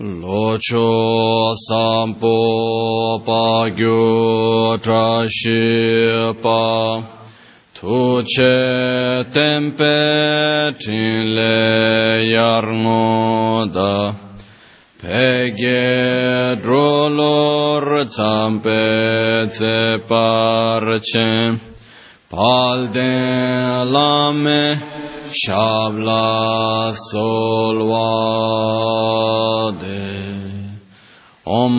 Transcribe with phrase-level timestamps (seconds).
[0.00, 7.02] locho sampo pa gyo trashi pa
[7.74, 14.14] tu che tempe tin le yarno da
[15.02, 21.58] pege drolor zampe tse parche
[22.30, 24.87] palden lame
[25.30, 27.98] Shabla Solvade
[31.46, 31.78] Om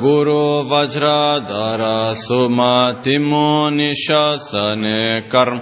[0.00, 5.60] Guru Vajradhara Sumati Muni Shasane Karm.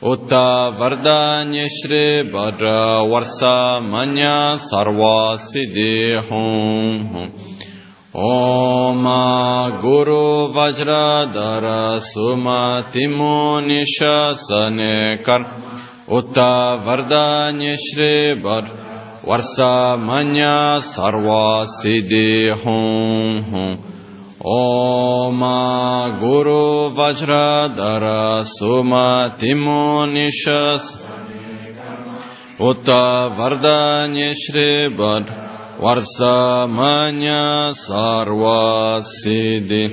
[0.00, 7.32] Utta Vardanya Shri Bhadra Varsa Manya Sarva Siddhi Hum
[8.14, 9.04] Om
[9.80, 15.24] Guru Vajradhara Sumati Muni Shasane
[16.10, 18.64] Utta Vardanya Shri Bar
[19.22, 23.84] Varsa Manya Sarva Siddhi Hum Hum
[24.40, 25.40] Om
[26.18, 31.04] Guru Vajradhara Sumati Munishas
[32.58, 35.24] Utta Vardanya Shri Bar
[35.78, 39.84] Varsa Manya Sarva Siddhi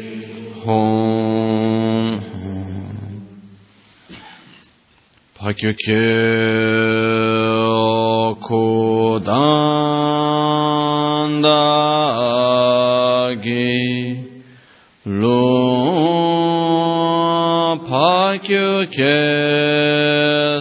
[5.46, 5.94] 박유교
[8.42, 9.36] 고단다기
[15.06, 15.30] 로
[17.88, 19.04] 박유교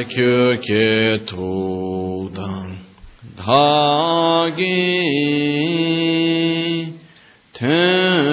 [0.00, 1.26] 하규계도당
[3.36, 4.54] 다기
[7.52, 8.30] 테예르메칙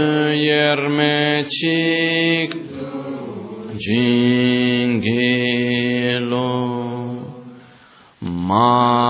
[3.80, 5.18] 징길로
[8.20, 9.08] 마규계구당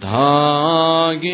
[0.00, 1.26] 다기로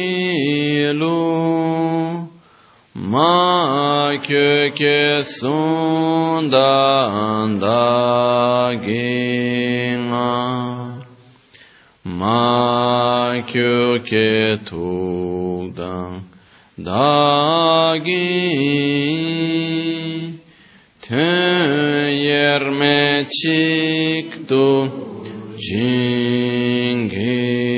[2.94, 6.50] Ma kyeke sundan
[7.58, 11.00] da ginga
[12.04, 16.20] Ma kyeke tukdan
[16.76, 18.28] da gi
[21.00, 24.92] Tön yerme çıktı
[25.58, 27.71] cingi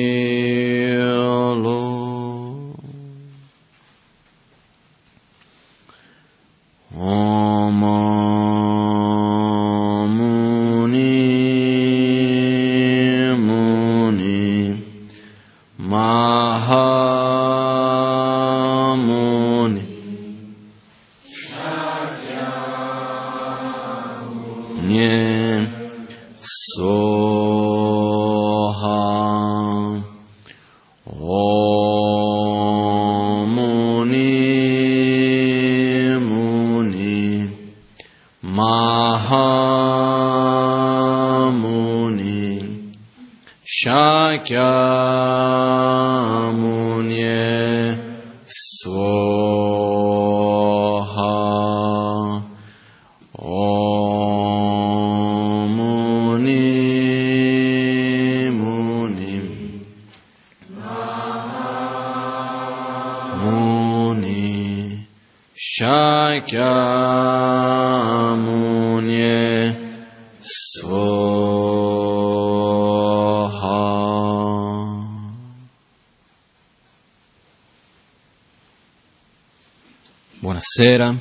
[80.85, 81.17] Buonasera.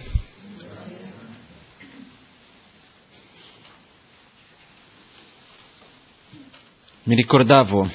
[7.04, 7.89] Mi ricordavo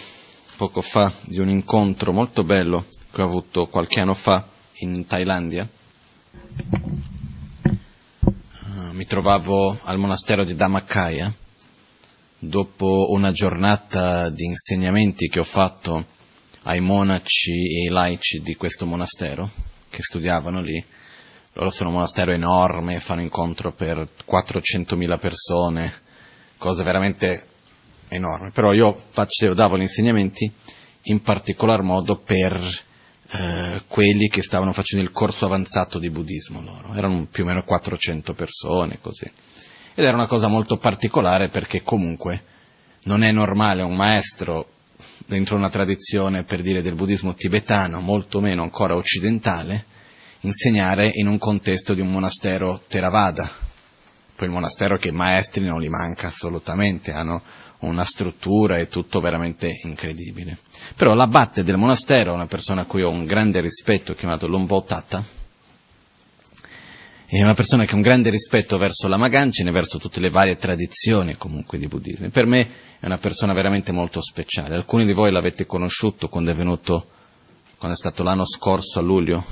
[0.57, 4.49] poco fa di un incontro molto bello che ho avuto qualche anno fa
[4.79, 5.69] in Thailandia.
[8.23, 11.31] Eh, mi trovavo al monastero di Dhammakaya
[12.39, 16.07] dopo una giornata di insegnamenti che ho fatto
[16.63, 19.51] ai monaci e ai laici di questo monastero,
[19.91, 20.83] che studiavano lì,
[21.59, 25.93] loro sono un monastero enorme, fanno incontro per 400.000 persone,
[26.57, 27.47] cose veramente
[28.09, 30.51] enormi, però io facevo, davo gli insegnamenti
[31.03, 36.95] in particolar modo per eh, quelli che stavano facendo il corso avanzato di buddismo loro,
[36.95, 39.25] erano più o meno 400 persone così.
[39.95, 42.45] Ed era una cosa molto particolare perché comunque
[43.05, 44.69] non è normale un maestro
[45.27, 49.97] dentro una tradizione per dire del buddismo tibetano, molto meno ancora occidentale,
[50.41, 53.67] insegnare in un contesto di un monastero Theravada.
[54.41, 57.43] Il monastero che maestri non li manca assolutamente, hanno
[57.81, 60.59] una struttura e tutto veramente incredibile.
[60.95, 65.25] Però l'abate del monastero, una persona a cui ho un grande rispetto, chiamato Lombo Tata,
[67.31, 70.57] è una persona che ha un grande rispetto verso la Magancine, verso tutte le varie
[70.57, 72.31] tradizioni comunque di buddismo.
[72.31, 72.71] Per me
[73.01, 74.75] è una persona veramente molto speciale.
[74.75, 77.07] Alcuni di voi l'avete conosciuto quando è venuto,
[77.77, 79.45] quando è stato l'anno scorso a luglio,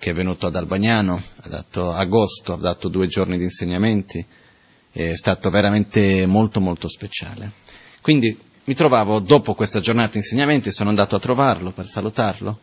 [0.00, 4.24] che è venuto ad Albagnano, ha dato agosto, ha dato due giorni di insegnamenti,
[4.90, 7.52] è stato veramente molto molto speciale.
[8.00, 12.60] Quindi mi trovavo, dopo questa giornata di insegnamenti, sono andato a trovarlo per salutarlo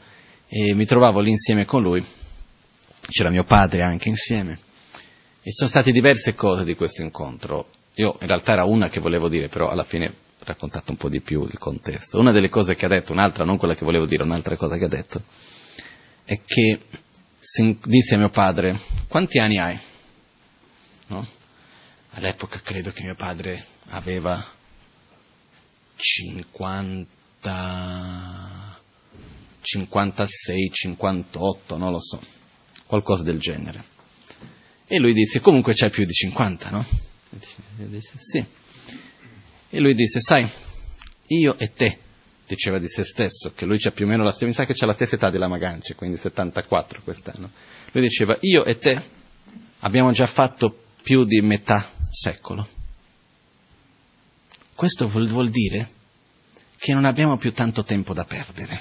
[0.47, 2.03] e mi trovavo lì insieme con lui,
[3.07, 4.53] c'era mio padre anche insieme
[5.41, 7.69] e ci sono state diverse cose di questo incontro.
[7.97, 11.07] Io in realtà era una che volevo dire, però alla fine ho raccontato un po'
[11.07, 12.19] di più il contesto.
[12.19, 14.85] Una delle cose che ha detto, un'altra, non quella che volevo dire, un'altra cosa che
[14.85, 15.21] ha detto,
[16.23, 16.79] è che
[17.85, 18.77] disse a mio padre,
[19.07, 19.79] quanti anni hai?
[21.07, 21.25] No?
[22.11, 24.43] All'epoca credo che mio padre aveva
[25.95, 28.79] 50,
[29.61, 32.21] 56, 58, non lo so,
[32.85, 33.83] qualcosa del genere.
[34.85, 36.85] E lui disse, comunque c'hai più di 50, no?
[37.79, 38.45] Io disse, sì.
[39.69, 40.49] E lui disse, sai,
[41.27, 41.99] io e te,
[42.47, 44.73] diceva di se stesso, che lui c'ha più o meno la stessa, mi sa che
[44.73, 47.51] c'ha la stessa età della Magancia, quindi 74 quest'anno.
[47.91, 49.01] Lui diceva, io e te
[49.79, 52.67] abbiamo già fatto più di metà secolo.
[54.73, 55.89] Questo vuol, vuol dire
[56.77, 58.79] che non abbiamo più tanto tempo da perdere.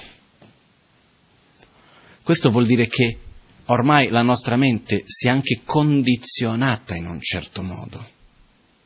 [2.23, 3.17] Questo vuol dire che
[3.65, 8.05] ormai la nostra mente si è anche condizionata in un certo modo.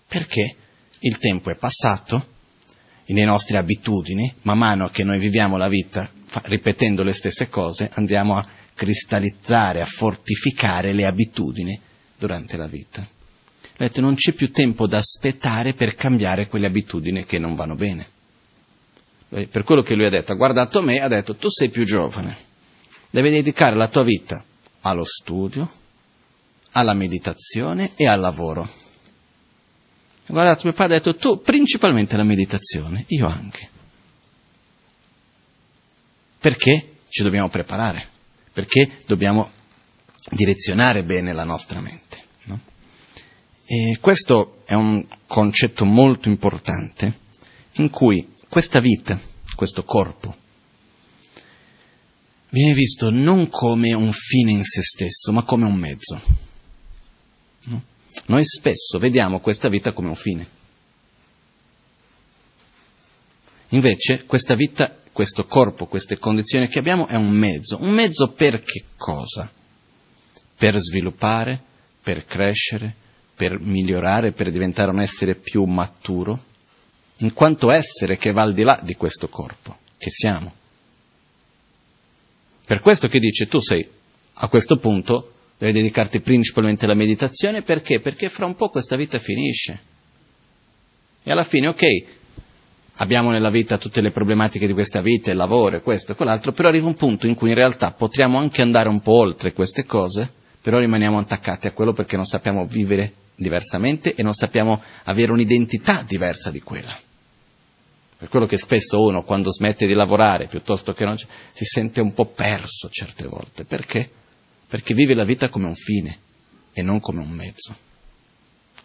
[0.08, 0.56] Perché
[1.00, 2.40] il tempo è passato,
[3.14, 7.90] le nostre abitudini, man mano che noi viviamo la vita fa, ripetendo le stesse cose,
[7.94, 11.80] andiamo a cristallizzare, a fortificare le abitudini
[12.18, 13.06] durante la vita
[13.82, 18.06] detto, non c'è più tempo da aspettare per cambiare quelle abitudini che non vanno bene.
[19.30, 22.36] Per quello che lui ha detto, ha guardato me, ha detto, tu sei più giovane,
[23.10, 24.44] devi dedicare la tua vita
[24.82, 25.70] allo studio,
[26.72, 28.68] alla meditazione e al lavoro.
[30.32, 33.70] Ha guardato mio padre ha detto, tu principalmente la meditazione, io anche.
[36.40, 38.08] Perché ci dobbiamo preparare?
[38.54, 39.52] Perché dobbiamo
[40.32, 42.24] direzionare bene la nostra mente.
[43.66, 47.20] E questo è un concetto molto importante
[47.74, 49.20] in cui questa vita,
[49.54, 50.34] questo corpo,
[52.52, 56.22] viene visto non come un fine in se stesso, ma come un mezzo.
[58.26, 58.36] No?
[58.36, 60.48] Noi spesso vediamo questa vita come un fine.
[63.70, 67.82] Invece questa vita, questo corpo, queste condizioni che abbiamo è un mezzo.
[67.82, 69.50] Un mezzo per che cosa?
[70.56, 71.62] Per sviluppare,
[72.02, 72.94] per crescere,
[73.36, 76.50] per migliorare, per diventare un essere più maturo,
[77.18, 80.54] in quanto essere che va al di là di questo corpo, che siamo.
[82.66, 83.88] Per questo che dice tu sei
[84.34, 85.34] a questo punto,
[85.66, 88.00] devi dedicarti principalmente alla meditazione, perché?
[88.00, 89.80] Perché fra un po' questa vita finisce.
[91.24, 91.86] E alla fine, ok,
[92.96, 96.52] abbiamo nella vita tutte le problematiche di questa vita, il lavoro e questo e quell'altro,
[96.52, 99.86] però arriva un punto in cui in realtà potremmo anche andare un po' oltre queste
[99.86, 105.32] cose, però rimaniamo attaccati a quello perché non sappiamo vivere diversamente e non sappiamo avere
[105.32, 106.96] un'identità diversa di quella.
[108.18, 112.14] Per quello che spesso uno quando smette di lavorare piuttosto che non si sente un
[112.14, 113.66] po' perso certe volte.
[113.66, 114.10] Perché?
[114.72, 116.18] Perché vive la vita come un fine
[116.72, 117.76] e non come un mezzo.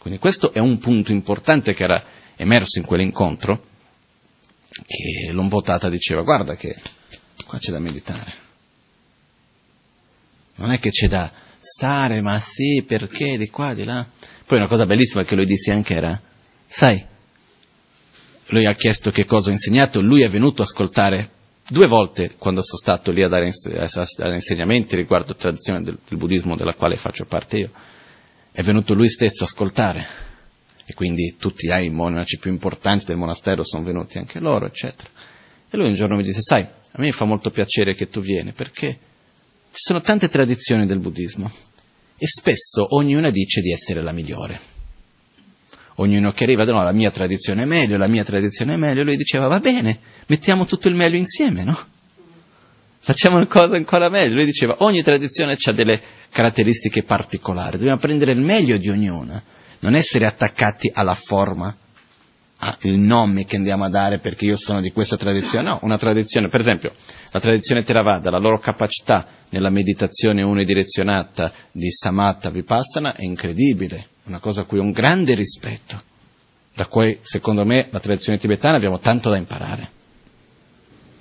[0.00, 3.66] Quindi questo è un punto importante che era emerso in quell'incontro,
[4.68, 6.74] che l'ombotata diceva guarda che
[7.46, 8.34] qua c'è da meditare.
[10.56, 14.04] Non è che c'è da stare, ma sì, perché, di qua, di là.
[14.44, 16.20] Poi una cosa bellissima che lui disse anche era,
[16.66, 17.06] sai,
[18.46, 21.30] lui ha chiesto che cosa ho insegnato, lui è venuto a ascoltare
[21.68, 23.50] due volte quando sono stato lì a dare,
[24.34, 27.70] insegnamenti riguardo la tradizione del, del buddismo della quale faccio parte io,
[28.52, 30.06] è venuto lui stesso a ascoltare
[30.86, 35.10] e quindi tutti i monaci più importanti del monastero sono venuti anche loro, eccetera.
[35.68, 38.52] E lui un giorno mi disse, sai, a me fa molto piacere che tu vieni,
[38.52, 38.98] perché
[39.72, 41.50] ci sono tante tradizioni del buddismo
[42.16, 44.75] e spesso ognuna dice di essere la migliore.
[45.96, 49.16] Ognuno che arriva, no, la mia tradizione è meglio, la mia tradizione è meglio, lui
[49.16, 51.78] diceva, va bene, mettiamo tutto il meglio insieme, no?
[52.98, 54.34] Facciamo una cosa ancora meglio.
[54.34, 59.40] Lui diceva, ogni tradizione ha delle caratteristiche particolari, dobbiamo prendere il meglio di ognuna,
[59.78, 61.74] non essere attaccati alla forma,
[62.58, 66.48] al nome che andiamo a dare perché io sono di questa tradizione, no, una tradizione,
[66.48, 66.92] per esempio,
[67.30, 74.38] la tradizione Theravada, la loro capacità nella meditazione unidirezionata di Samatha Vipassana è incredibile, una
[74.38, 76.02] cosa a cui ho un grande rispetto,
[76.74, 79.90] da cui secondo me la tradizione tibetana abbiamo tanto da imparare.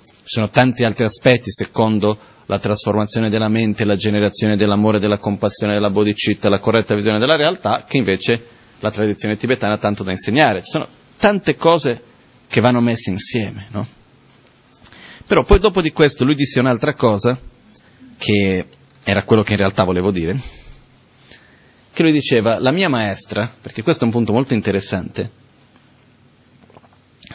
[0.08, 5.74] Ci sono tanti altri aspetti, secondo la trasformazione della mente, la generazione dell'amore, della compassione,
[5.74, 8.44] della bodhicitta, la corretta visione della realtà, che invece
[8.80, 10.62] la tradizione tibetana ha tanto da insegnare.
[10.62, 12.02] Ci sono tante cose
[12.48, 13.86] che vanno messe insieme, no?
[15.26, 17.38] Però poi dopo di questo lui disse un'altra cosa,
[18.16, 18.66] che
[19.02, 20.38] era quello che in realtà volevo dire,
[21.96, 25.30] che lui diceva, la mia maestra, perché questo è un punto molto interessante,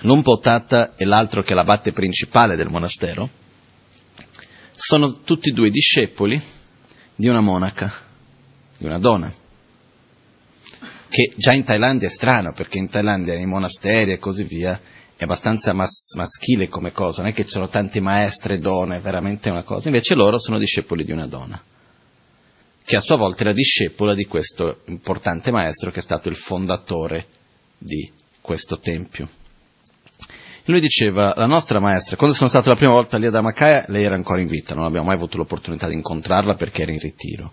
[0.01, 3.27] l'un potata e l'altro che è l'abate principale del monastero,
[4.71, 6.39] sono tutti e due discepoli
[7.15, 7.91] di una monaca,
[8.77, 9.33] di una donna,
[11.09, 14.79] che già in Thailandia è strano, perché in Thailandia nei monasteri e così via
[15.15, 19.01] è abbastanza mas- maschile come cosa, non è che ci sono tante maestre donne, è
[19.01, 21.59] veramente una cosa, invece loro sono discepoli di una donna,
[22.83, 27.27] che a sua volta era discepola di questo importante maestro che è stato il fondatore
[27.77, 28.11] di
[28.41, 29.29] questo tempio.
[30.65, 34.03] Lui diceva, la nostra maestra, quando sono stato la prima volta lì ad Amakaya, lei
[34.03, 37.51] era ancora in vita, non abbiamo mai avuto l'opportunità di incontrarla perché era in ritiro.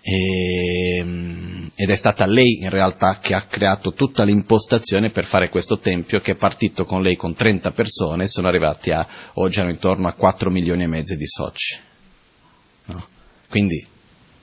[0.00, 5.48] E, ehm, ed è stata lei in realtà che ha creato tutta l'impostazione per fare
[5.48, 9.58] questo tempio che è partito con lei con 30 persone e sono arrivati a, oggi
[9.58, 11.76] hanno intorno a 4 milioni e mezzo di soci.
[12.84, 13.04] No?
[13.48, 13.84] Quindi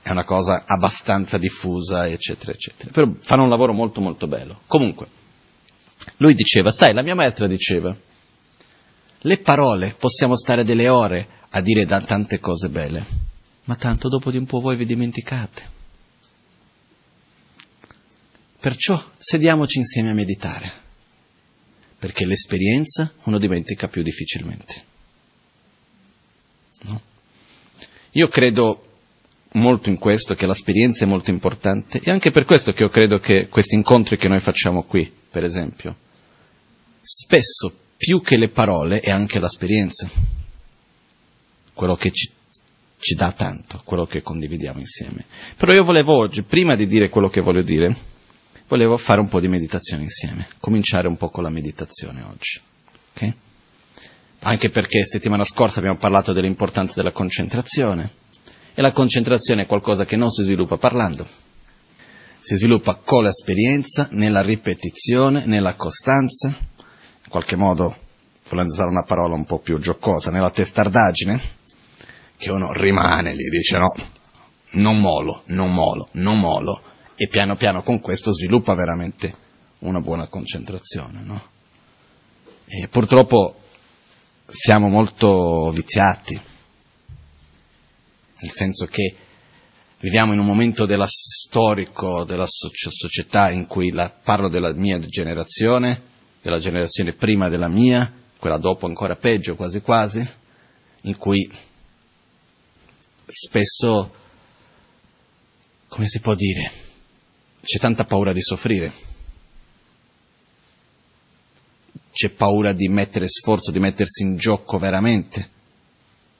[0.04, 2.90] è una cosa abbastanza diffusa, eccetera, eccetera.
[2.90, 4.60] Però fanno un lavoro molto molto bello.
[4.66, 5.08] Comunque,
[6.18, 7.96] lui diceva, sai, la mia maestra diceva,
[9.18, 13.02] le parole possiamo stare delle ore a dire tante cose belle,
[13.64, 15.70] ma tanto dopo di un po' voi vi dimenticate.
[18.60, 20.70] Perciò sediamoci insieme a meditare,
[21.98, 24.84] perché l'esperienza uno dimentica più difficilmente.
[26.82, 27.00] No?
[28.10, 28.83] Io credo
[29.54, 33.18] molto in questo, che l'esperienza è molto importante e anche per questo che io credo
[33.18, 35.96] che questi incontri che noi facciamo qui, per esempio,
[37.00, 40.08] spesso più che le parole è anche l'esperienza,
[41.72, 42.30] quello che ci,
[42.98, 45.24] ci dà tanto, quello che condividiamo insieme.
[45.56, 47.94] Però io volevo oggi, prima di dire quello che voglio dire,
[48.66, 52.60] volevo fare un po' di meditazione insieme, cominciare un po' con la meditazione oggi.
[53.14, 53.34] Okay?
[54.40, 58.22] Anche perché settimana scorsa abbiamo parlato dell'importanza della concentrazione
[58.74, 61.26] e la concentrazione è qualcosa che non si sviluppa parlando,
[62.40, 67.96] si sviluppa con l'esperienza, nella ripetizione, nella costanza, in qualche modo,
[68.48, 71.40] volendo usare una parola un po' più giocosa, nella testardaggine,
[72.36, 73.94] che uno rimane lì, dice no,
[74.72, 76.82] non molo, non molo, non molo,
[77.14, 79.32] e piano piano con questo sviluppa veramente
[79.80, 81.22] una buona concentrazione.
[81.22, 81.40] No?
[82.90, 83.54] Purtroppo
[84.48, 86.38] siamo molto viziati
[88.44, 89.14] nel senso che
[90.00, 96.12] viviamo in un momento della, storico della società in cui la, parlo della mia generazione,
[96.42, 100.26] della generazione prima della mia, quella dopo ancora peggio quasi quasi,
[101.02, 101.50] in cui
[103.26, 104.14] spesso,
[105.88, 106.70] come si può dire,
[107.62, 108.92] c'è tanta paura di soffrire,
[112.12, 115.52] c'è paura di mettere sforzo, di mettersi in gioco veramente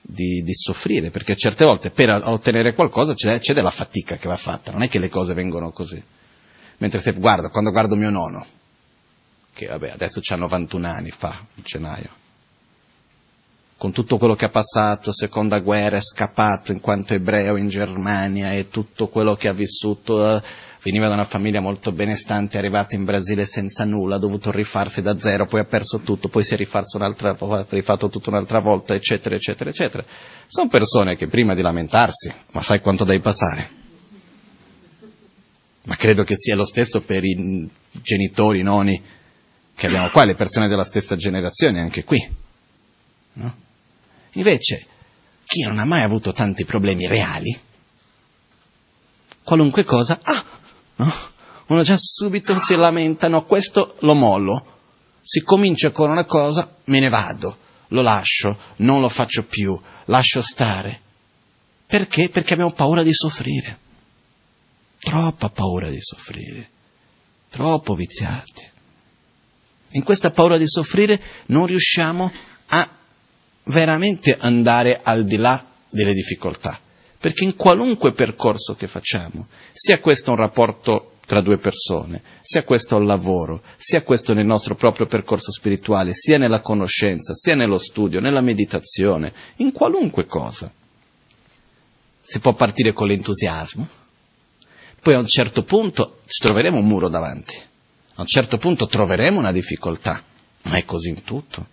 [0.07, 4.37] di, di, soffrire, perché certe volte per ottenere qualcosa c'è, c'è, della fatica che va
[4.37, 6.03] fatta, non è che le cose vengono così.
[6.79, 8.45] Mentre se guardo, quando guardo mio nonno,
[9.55, 12.11] che vabbè adesso ha 91 anni, fa il cenaio,
[13.85, 18.51] con tutto quello che ha passato, seconda guerra, è scappato in quanto ebreo in Germania
[18.53, 20.43] e tutto quello che ha vissuto,
[20.83, 25.03] veniva da una famiglia molto benestante, è arrivato in Brasile senza nulla, ha dovuto rifarsi
[25.03, 29.69] da zero, poi ha perso tutto, poi si è rifatto tutto un'altra volta, eccetera, eccetera,
[29.69, 30.03] eccetera.
[30.47, 33.71] Sono persone che prima di lamentarsi, ma sai quanto devi passare?
[35.85, 38.99] Ma credo che sia lo stesso per i genitori, i nonni
[39.75, 42.27] che abbiamo qua, le persone della stessa generazione, anche qui.
[43.35, 43.64] No?
[44.35, 44.87] Invece,
[45.45, 47.57] chi non ha mai avuto tanti problemi reali,
[49.43, 50.45] qualunque cosa, ah,
[50.97, 51.13] no?
[51.67, 54.73] uno già subito si lamenta, no, questo lo mollo.
[55.23, 57.57] Si comincia con una cosa, me ne vado,
[57.89, 61.01] lo lascio, non lo faccio più, lascio stare.
[61.87, 62.29] Perché?
[62.29, 63.79] Perché abbiamo paura di soffrire.
[64.99, 66.69] Troppa paura di soffrire.
[67.49, 68.73] Troppo viziati.
[69.93, 72.33] In questa paura di soffrire non riusciamo
[72.67, 72.91] a
[73.65, 76.79] veramente andare al di là delle difficoltà.
[77.19, 82.97] Perché in qualunque percorso che facciamo, sia questo un rapporto tra due persone, sia questo
[82.97, 88.21] al lavoro, sia questo nel nostro proprio percorso spirituale, sia nella conoscenza, sia nello studio,
[88.21, 90.71] nella meditazione, in qualunque cosa.
[92.21, 93.89] Si può partire con l'entusiasmo,
[95.01, 97.57] poi a un certo punto ci troveremo un muro davanti,
[98.17, 100.23] a un certo punto troveremo una difficoltà,
[100.65, 101.73] ma è così in tutto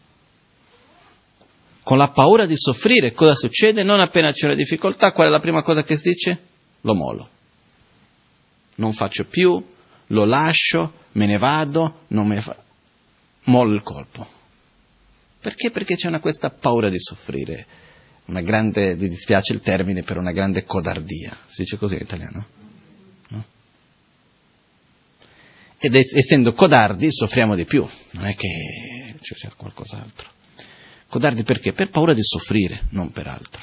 [1.91, 3.83] con la paura di soffrire, cosa succede?
[3.83, 6.41] Non appena c'è una difficoltà, qual è la prima cosa che si dice?
[6.83, 7.29] Lo mollo.
[8.75, 9.62] Non faccio più,
[10.07, 12.55] lo lascio, me ne vado, non me fa...
[13.43, 14.25] mollo il colpo.
[15.41, 15.69] Perché?
[15.69, 17.67] Perché c'è una questa paura di soffrire,
[18.27, 21.36] una grande, mi dispiace il termine, per una grande codardia.
[21.48, 22.45] Si dice così in italiano?
[23.27, 23.45] No?
[25.77, 30.39] Ed essendo codardi soffriamo di più, non è che c'è qualcos'altro.
[31.11, 31.73] Codardi perché?
[31.73, 33.61] Per paura di soffrire, non per altro.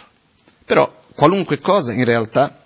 [0.66, 2.62] Però qualunque cosa in realtà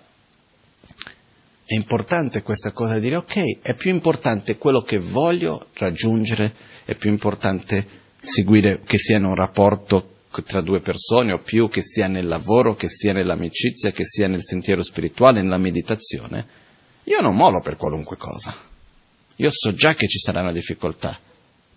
[1.63, 6.95] è importante questa cosa di dire ok, è più importante quello che voglio raggiungere, è
[6.95, 7.87] più importante
[8.21, 12.75] seguire che sia in un rapporto tra due persone o più, che sia nel lavoro,
[12.75, 16.45] che sia nell'amicizia, che sia nel sentiero spirituale, nella meditazione.
[17.05, 18.53] Io non molo per qualunque cosa.
[19.37, 21.17] Io so già che ci sarà una difficoltà,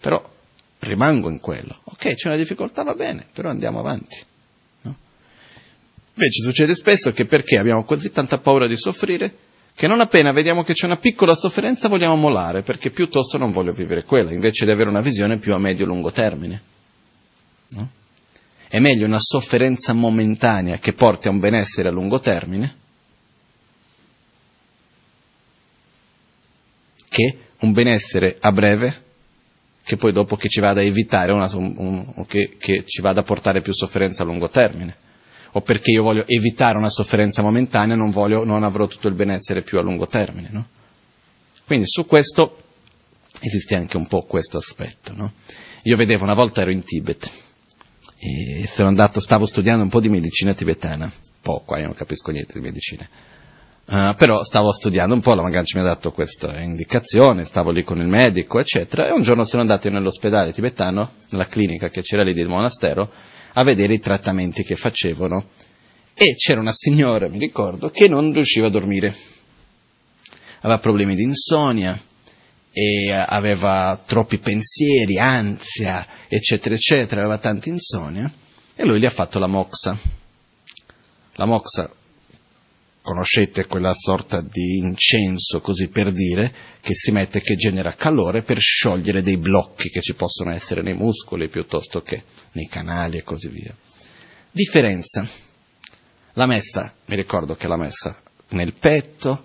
[0.01, 0.35] però
[0.81, 1.81] rimango in quello.
[1.85, 4.19] Ok, c'è una difficoltà, va bene, però andiamo avanti.
[4.83, 4.97] No?
[6.15, 9.37] Invece succede spesso che perché abbiamo così tanta paura di soffrire,
[9.75, 13.73] che non appena vediamo che c'è una piccola sofferenza vogliamo molare, perché piuttosto non voglio
[13.73, 16.63] vivere quella, invece di avere una visione più a medio-lungo termine.
[17.69, 17.91] No?
[18.69, 22.85] È meglio una sofferenza momentanea che porti a un benessere a lungo termine
[27.17, 29.05] che un benessere a breve
[29.87, 31.75] che poi dopo che ci vada a evitare una, un,
[32.13, 34.97] un, che, che ci vada a portare più sofferenza a lungo termine.
[35.53, 39.63] O perché io voglio evitare una sofferenza momentanea, non, voglio, non avrò tutto il benessere
[39.63, 40.49] più a lungo termine.
[40.51, 40.67] No?
[41.65, 42.63] Quindi su questo
[43.39, 45.15] esiste anche un po' questo aspetto.
[45.15, 45.33] No?
[45.85, 47.31] Io vedevo, una volta ero in Tibet
[48.19, 51.09] e andato, stavo studiando un po' di medicina tibetana,
[51.41, 53.09] poco, io non capisco niente di medicina
[53.89, 57.85] Uh, però stavo studiando un po', la magari mi ha dato questa indicazione, stavo lì
[57.85, 62.25] con il medico, eccetera, e un giorno sono andato nell'ospedale tibetano, nella clinica che c'era
[62.25, 63.09] lì del monastero,
[63.53, 65.51] a vedere i trattamenti che facevano.
[66.15, 69.15] E c'era una signora, mi ricordo, che non riusciva a dormire.
[70.63, 71.97] Aveva problemi di insonnia,
[72.73, 78.31] e aveva troppi pensieri, ansia, eccetera, eccetera, aveva tanta insonnia,
[78.75, 79.97] e lui gli ha fatto la moxa.
[81.35, 81.89] La moxa
[83.07, 88.59] conoscete quella sorta di incenso, così per dire, che si mette che genera calore per
[88.59, 93.47] sciogliere dei blocchi che ci possono essere nei muscoli piuttosto che nei canali e così
[93.47, 93.73] via.
[94.51, 95.25] Differenza.
[96.33, 99.45] La messa, mi ricordo che l'ha messa nel petto,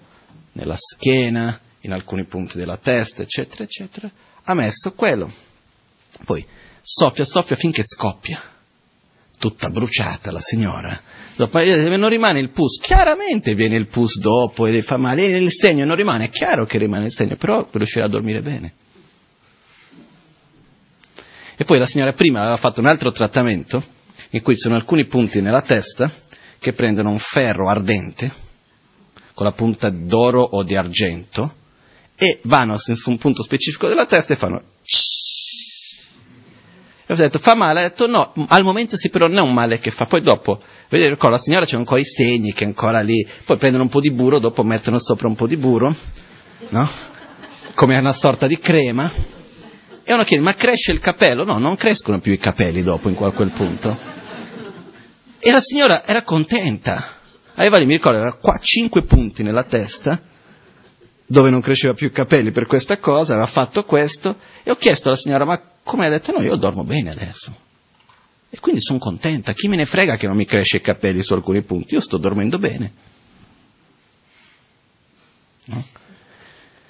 [0.53, 5.31] nella schiena, in alcuni punti della testa, eccetera, eccetera, ha messo quello.
[6.25, 6.43] Poi
[6.81, 8.41] soffia, soffia finché scoppia.
[9.37, 10.99] Tutta bruciata la signora
[11.45, 15.39] dopo, eh, non rimane il pus, chiaramente viene il pus dopo e fa male, e
[15.39, 18.73] il segno non rimane, è chiaro che rimane il segno, però riuscirà a dormire bene.
[21.55, 23.83] E poi la signora prima aveva fatto un altro trattamento,
[24.31, 26.11] in cui ci sono alcuni punti nella testa
[26.59, 28.31] che prendono un ferro ardente,
[29.33, 31.55] con la punta d'oro o di argento,
[32.15, 35.20] e vanno su un punto specifico della testa e fanno e
[37.11, 37.79] ho detto, fa male?
[37.79, 40.05] Ha detto, no, al momento sì, però non è un male che fa.
[40.05, 43.27] Poi dopo, vedete, la signora c'è ancora i segni, che è ancora lì.
[43.45, 45.93] Poi prendono un po' di burro, dopo mettono sopra un po' di burro,
[46.69, 46.89] no?
[47.73, 49.11] Come una sorta di crema.
[50.03, 51.43] E uno chiede, ma cresce il capello?
[51.43, 53.97] No, non crescono più i capelli dopo in quel punto.
[55.39, 57.03] E la signora era contenta.
[57.55, 60.21] Aveva mi ricordo, aveva qua cinque punti nella testa,
[61.31, 65.07] dove non cresceva più i capelli per questa cosa, aveva fatto questo, e ho chiesto
[65.07, 67.55] alla signora, ma come ha detto no, io dormo bene adesso.
[68.49, 69.53] E quindi sono contenta.
[69.53, 71.93] Chi me ne frega che non mi cresce i capelli su alcuni punti?
[71.93, 72.91] Io sto dormendo bene.
[75.67, 75.85] No?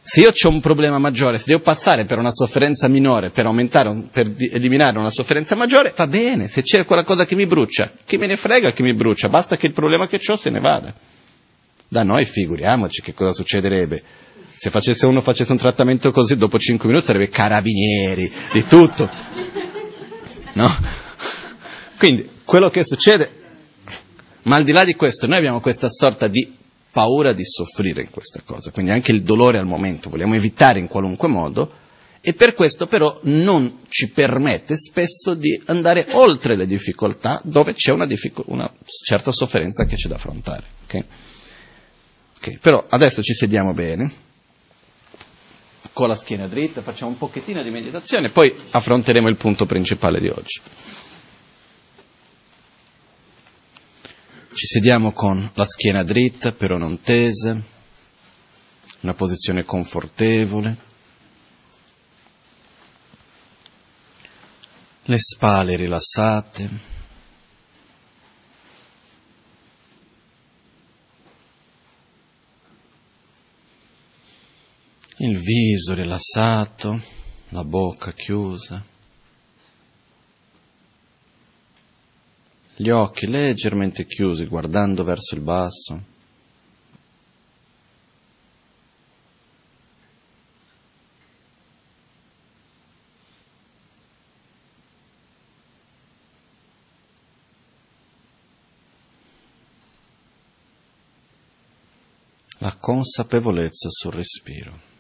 [0.02, 4.06] Se io ho un problema maggiore, se devo passare per una sofferenza minore per, aumentare,
[4.12, 6.48] per eliminare una sofferenza maggiore, va bene.
[6.48, 9.30] Se c'è qualcosa che mi brucia, chi me ne frega che mi brucia?
[9.30, 10.92] Basta che il problema che ho se ne vada.
[11.88, 14.21] Da noi figuriamoci che cosa succederebbe
[14.62, 19.10] Se facesse uno facesse un trattamento così, dopo 5 minuti sarebbe carabinieri, di tutto.
[20.54, 20.70] No?
[21.98, 23.32] Quindi, quello che succede,
[24.44, 26.56] ma al di là di questo, noi abbiamo questa sorta di
[26.92, 30.88] paura di soffrire in questa cosa, quindi anche il dolore al momento vogliamo evitare in
[30.88, 31.74] qualunque modo,
[32.22, 37.92] e per questo però non ci permette spesso di andare oltre le difficoltà dove c'è
[37.94, 40.66] una, diffic- una certa sofferenza che c'è da affrontare.
[40.84, 41.04] Okay?
[42.38, 44.30] Okay, però adesso ci sediamo bene,
[45.94, 50.20] con la schiena dritta, facciamo un pochettino di meditazione e poi affronteremo il punto principale
[50.20, 50.62] di oggi.
[54.54, 57.60] Ci sediamo con la schiena dritta, però non tesa,
[59.02, 60.90] una posizione confortevole.
[65.12, 66.70] le spalle rilassate,
[75.24, 77.00] il viso rilassato,
[77.50, 78.84] la bocca chiusa,
[82.76, 86.10] gli occhi leggermente chiusi guardando verso il basso.
[102.62, 104.92] la consapevolezza sul respiro.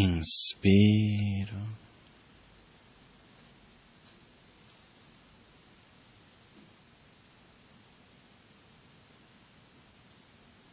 [0.00, 1.76] Inspiro.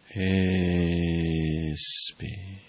[0.07, 0.75] E
[1.75, 2.63] respiri.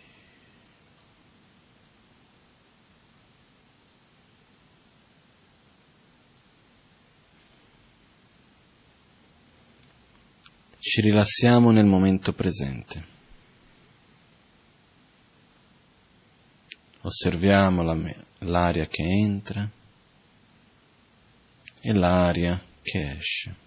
[10.78, 13.15] Ci rilassiamo nel momento presente.
[17.06, 17.96] Osserviamo la,
[18.38, 19.68] l'aria che entra
[21.80, 23.64] e l'aria che esce.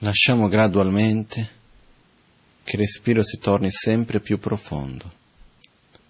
[0.00, 1.58] lasciamo gradualmente
[2.62, 5.10] che il respiro si torni sempre più profondo,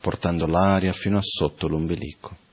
[0.00, 2.48] portando l'aria fino a sotto l'ombelico.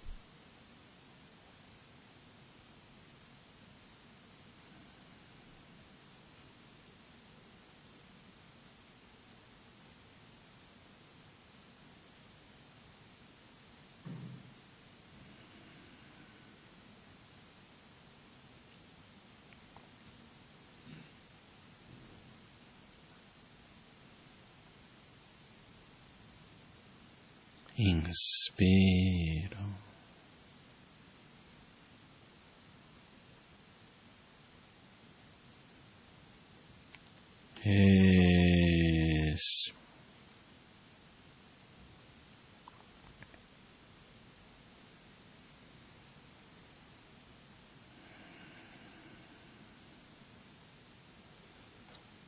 [27.78, 29.86] Inspiro.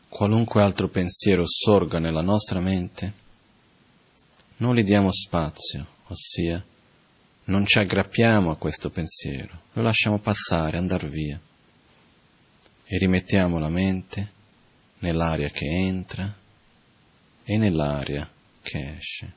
[0.10, 3.29] Qualunque altro pensiero sorga nella nostra mente,
[4.60, 6.64] non gli diamo spazio, ossia
[7.46, 11.40] non ci aggrappiamo a questo pensiero, lo lasciamo passare, andare via
[12.86, 14.32] e rimettiamo la mente
[15.00, 16.32] nell'aria che entra
[17.44, 18.30] e nell'aria
[18.62, 19.34] che esce.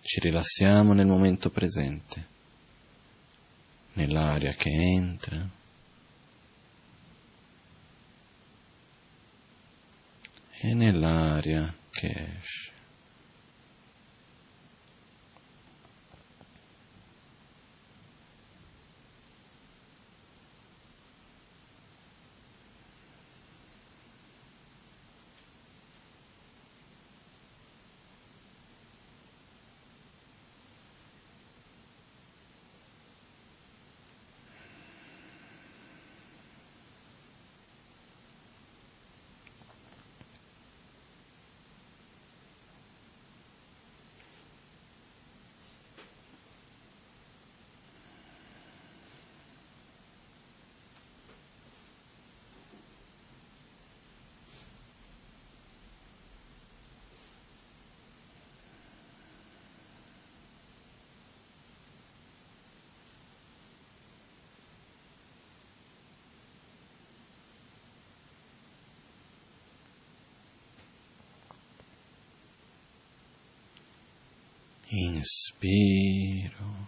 [0.00, 2.26] Ci rilassiamo nel momento presente,
[3.92, 5.56] nell'aria che entra
[10.60, 12.08] e nell'aria che
[12.40, 12.57] esce.
[74.90, 76.87] Inspiro.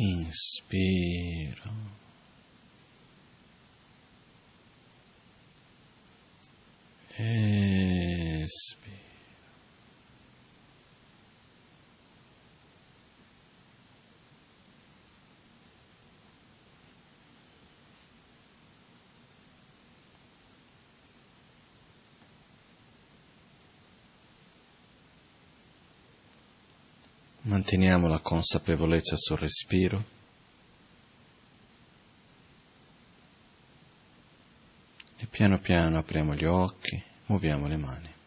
[0.00, 1.72] Inspiro.
[7.18, 8.78] Espiro.
[27.58, 30.04] Manteniamo la consapevolezza sul respiro.
[35.16, 38.17] E piano piano apriamo gli occhi, muoviamo le mani.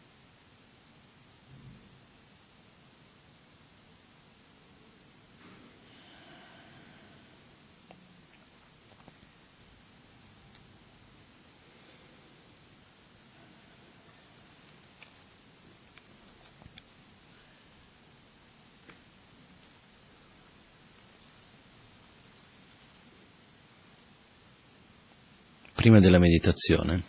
[25.92, 27.02] Prima della meditazione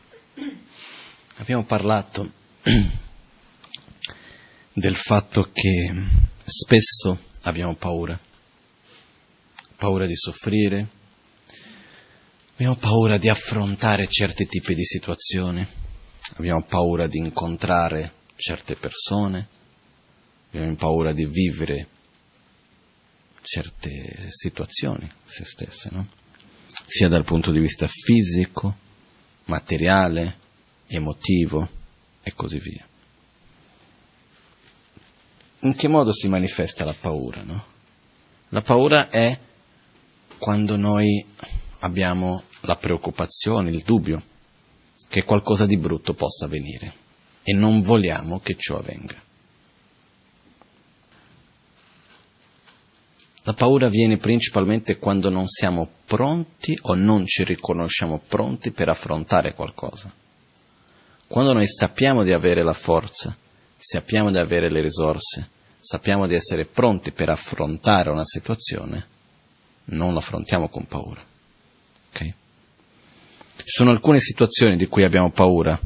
[1.35, 2.29] abbiamo parlato
[4.73, 5.93] del fatto che
[6.43, 8.19] spesso abbiamo paura,
[9.77, 10.85] paura di soffrire,
[12.55, 15.65] abbiamo paura di affrontare certi tipi di situazioni,
[16.33, 19.47] abbiamo paura di incontrare certe persone,
[20.51, 21.87] abbiamo paura di vivere
[23.41, 26.22] certe situazioni se stesse, no?
[26.85, 28.75] Sia dal punto di vista fisico,
[29.45, 30.37] materiale,
[30.87, 31.67] emotivo
[32.21, 32.87] e così via.
[35.59, 37.41] In che modo si manifesta la paura?
[37.43, 37.65] No?
[38.49, 39.37] La paura è
[40.37, 41.25] quando noi
[41.79, 44.21] abbiamo la preoccupazione, il dubbio
[45.07, 46.91] che qualcosa di brutto possa avvenire
[47.43, 49.15] e non vogliamo che ciò avvenga.
[53.45, 59.53] La paura viene principalmente quando non siamo pronti o non ci riconosciamo pronti per affrontare
[59.53, 60.11] qualcosa.
[61.27, 63.35] Quando noi sappiamo di avere la forza,
[63.77, 69.07] sappiamo di avere le risorse, sappiamo di essere pronti per affrontare una situazione,
[69.85, 71.21] non l'affrontiamo con paura.
[72.13, 72.33] Okay?
[73.57, 75.77] Ci sono alcune situazioni di cui abbiamo paura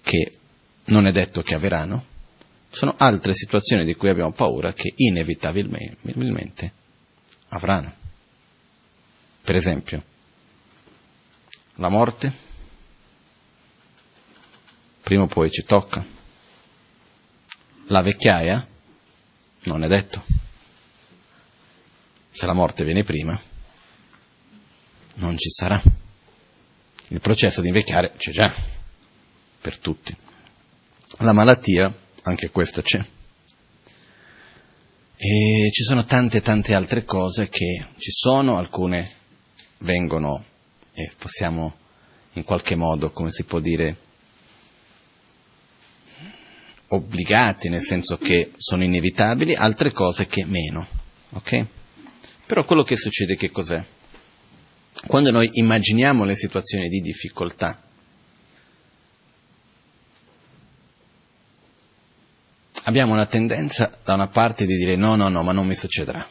[0.00, 0.32] che
[0.86, 2.07] non è detto che avverranno,
[2.70, 6.72] sono altre situazioni di cui abbiamo paura che inevitabilmente
[7.48, 7.94] avranno.
[9.42, 10.02] Per esempio,
[11.76, 12.32] la morte,
[15.02, 16.04] prima o poi ci tocca.
[17.86, 18.66] La vecchiaia,
[19.64, 20.22] non è detto.
[22.30, 23.40] Se la morte viene prima,
[25.14, 25.80] non ci sarà.
[27.08, 28.52] Il processo di invecchiare c'è già,
[29.60, 30.14] per tutti.
[31.20, 31.92] La malattia,
[32.28, 33.04] anche questa c'è.
[35.16, 39.10] E ci sono tante tante altre cose che ci sono, alcune
[39.78, 40.44] vengono
[40.92, 41.76] e possiamo
[42.34, 43.96] in qualche modo, come si può dire,
[46.88, 50.86] obbligati, nel senso che sono inevitabili, altre cose che meno.
[51.30, 51.66] Ok?
[52.46, 53.84] Però quello che succede che cos'è?
[55.06, 57.80] Quando noi immaginiamo le situazioni di difficoltà,
[62.88, 66.26] abbiamo una tendenza da una parte di dire no, no, no, ma non mi succederà.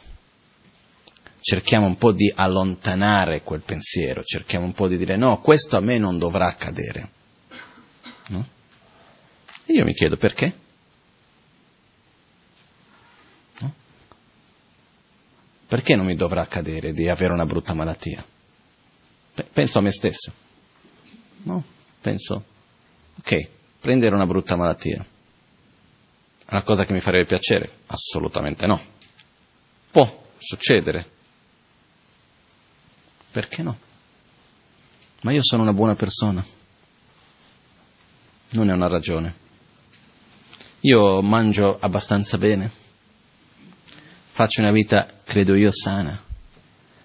[1.39, 5.82] Cerchiamo un po' di allontanare quel pensiero, cerchiamo un po' di dire no, questo a
[5.82, 7.10] me non dovrà accadere.
[8.30, 8.48] No?
[9.65, 10.54] E io mi chiedo perché?
[13.60, 13.74] No?
[15.67, 18.26] Perché non mi dovrà accadere di avere una brutta malattia?
[19.54, 20.34] Penso a me stesso.
[21.43, 21.63] No?
[22.02, 22.43] Penso,
[23.20, 23.48] ok,
[23.80, 25.06] prendere una brutta malattia.
[26.48, 27.70] È una cosa che mi farebbe piacere?
[27.88, 28.80] Assolutamente no.
[29.92, 31.06] Può succedere.
[33.32, 33.78] Perché no?
[35.24, 36.42] Ma io sono una buona persona.
[38.52, 39.36] Non è una ragione.
[40.82, 42.72] Io mangio abbastanza bene.
[44.32, 46.18] Faccio una vita, credo io, sana.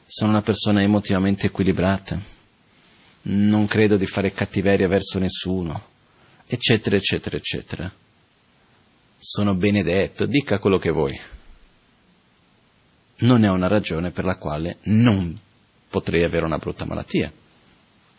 [0.06, 2.16] Sono una persona emotivamente equilibrata.
[3.22, 5.82] Non credo di fare cattiveria verso nessuno.
[6.46, 7.92] Eccetera, eccetera, eccetera.
[9.24, 11.16] Sono benedetto, dica quello che vuoi.
[13.18, 15.38] Non è una ragione per la quale non
[15.88, 17.32] potrei avere una brutta malattia.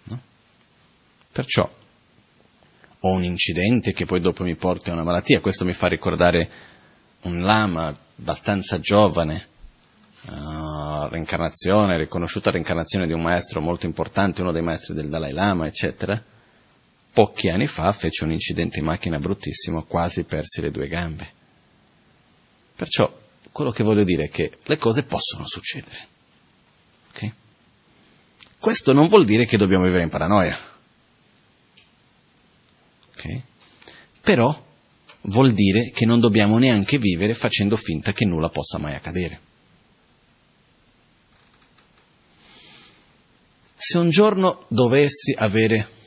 [0.03, 0.21] No?
[1.29, 1.69] Perciò
[2.99, 6.49] ho un incidente che poi dopo mi porta a una malattia, questo mi fa ricordare
[7.23, 9.47] un lama abbastanza giovane,
[10.27, 15.67] uh, reincarnazione, riconosciuta reincarnazione di un maestro molto importante, uno dei maestri del Dalai Lama,
[15.67, 16.31] eccetera.
[17.13, 21.31] Pochi anni fa fece un incidente in macchina bruttissimo, quasi persi le due gambe.
[22.75, 23.21] Perciò
[23.51, 26.07] quello che voglio dire è che le cose possono succedere.
[27.11, 27.33] Okay?
[28.57, 30.57] Questo non vuol dire che dobbiamo vivere in paranoia.
[33.15, 33.43] Okay?
[34.19, 34.65] Però
[35.21, 39.39] vuol dire che non dobbiamo neanche vivere facendo finta che nulla possa mai accadere.
[43.75, 46.01] Se un giorno dovessi avere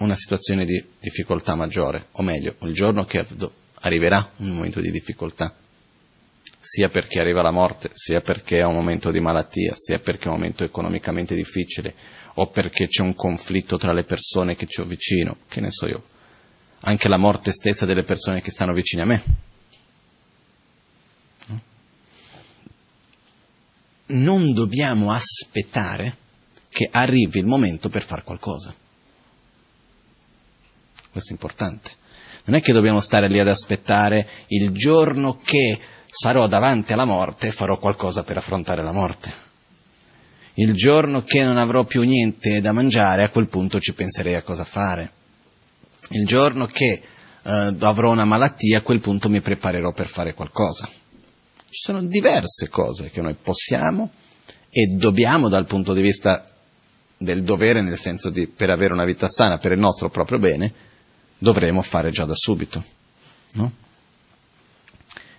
[0.00, 3.24] una situazione di difficoltà maggiore, o meglio, il giorno che
[3.80, 5.54] arriverà un momento di difficoltà,
[6.58, 10.28] sia perché arriva la morte, sia perché è un momento di malattia, sia perché è
[10.28, 11.94] un momento economicamente difficile,
[12.34, 15.86] o perché c'è un conflitto tra le persone che ci ho vicino, che ne so
[15.86, 16.04] io,
[16.80, 19.22] anche la morte stessa delle persone che stanno vicine a me.
[24.06, 26.16] Non dobbiamo aspettare
[26.70, 28.74] che arrivi il momento per fare qualcosa.
[31.10, 31.90] Questo è importante.
[32.44, 35.78] Non è che dobbiamo stare lì ad aspettare il giorno che
[36.10, 39.48] sarò davanti alla morte e farò qualcosa per affrontare la morte.
[40.54, 44.42] Il giorno che non avrò più niente da mangiare, a quel punto ci penserei a
[44.42, 45.12] cosa fare.
[46.10, 47.02] Il giorno che
[47.42, 50.88] eh, avrò una malattia, a quel punto mi preparerò per fare qualcosa.
[50.88, 54.10] Ci sono diverse cose che noi possiamo
[54.70, 56.44] e dobbiamo dal punto di vista
[57.16, 60.72] del dovere, nel senso di per avere una vita sana, per il nostro proprio bene,
[61.40, 62.84] dovremo fare già da subito.
[63.54, 63.72] No?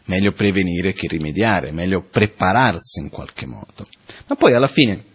[0.05, 3.87] Meglio prevenire che rimediare, meglio prepararsi in qualche modo.
[4.27, 5.05] Ma poi alla fine,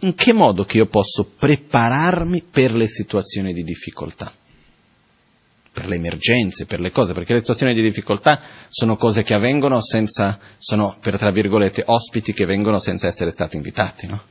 [0.00, 4.30] in che modo che io posso prepararmi per le situazioni di difficoltà?
[5.72, 9.80] Per le emergenze, per le cose, perché le situazioni di difficoltà sono cose che avvengono
[9.80, 14.22] senza, sono per tra virgolette ospiti che vengono senza essere stati invitati, no?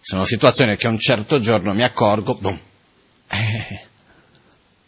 [0.00, 2.58] Sono situazioni che un certo giorno mi accorgo, boom,
[3.28, 3.86] eh,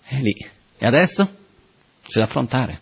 [0.03, 0.35] è lì.
[0.79, 1.37] E adesso?
[2.07, 2.81] C'è da affrontare.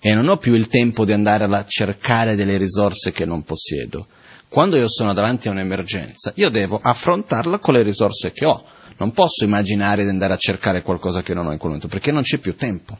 [0.00, 4.06] E non ho più il tempo di andare a cercare delle risorse che non possiedo.
[4.48, 8.64] Quando io sono davanti a un'emergenza, io devo affrontarla con le risorse che ho.
[8.96, 12.10] Non posso immaginare di andare a cercare qualcosa che non ho in quel momento, perché
[12.10, 12.98] non c'è più tempo.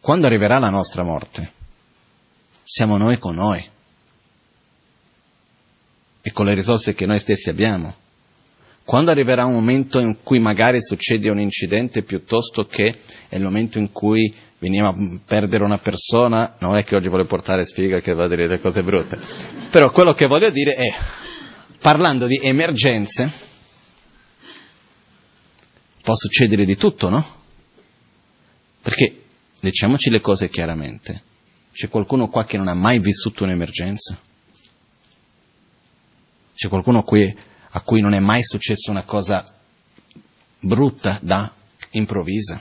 [0.00, 1.52] Quando arriverà la nostra morte,
[2.64, 3.70] siamo noi con noi
[6.22, 7.94] e con le risorse che noi stessi abbiamo.
[8.88, 12.98] Quando arriverà un momento in cui magari succede un incidente piuttosto che
[13.28, 17.26] è il momento in cui veniamo a perdere una persona, non è che oggi voglio
[17.26, 19.18] portare sfiga che va a dire le cose brutte,
[19.68, 20.88] però quello che voglio dire è,
[21.78, 23.30] parlando di emergenze,
[26.00, 27.22] può succedere di tutto, no?
[28.80, 29.22] Perché,
[29.60, 31.22] diciamoci le cose chiaramente,
[31.74, 34.18] c'è qualcuno qua che non ha mai vissuto un'emergenza?
[36.54, 39.44] C'è qualcuno qui a cui non è mai successa una cosa
[40.60, 41.52] brutta da
[41.90, 42.60] improvvisa,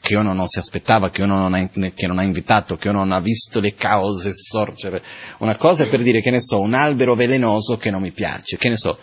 [0.00, 2.98] che uno non si aspettava, che uno non ha, che non ha invitato, che uno
[2.98, 5.02] non ha visto le cause sorgere.
[5.38, 8.58] Una cosa è per dire, che ne so, un albero velenoso che non mi piace,
[8.58, 8.98] che ne so,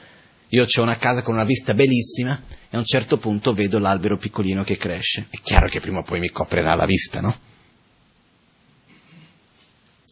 [0.49, 2.39] io ho una casa con una vista bellissima
[2.69, 5.27] e a un certo punto vedo l'albero piccolino che cresce.
[5.29, 7.35] È chiaro che prima o poi mi coprirà la vista, no?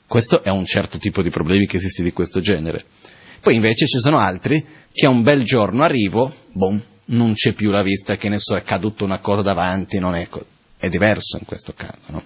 [0.07, 2.83] Questo è un certo tipo di problemi che esiste di questo genere.
[3.49, 7.81] Poi invece ci sono altri che un bel giorno arrivo, boom, non c'è più la
[7.81, 10.29] vista, che ne so, è caduto una cosa davanti, non è,
[10.77, 12.23] è diverso in questo caso, no?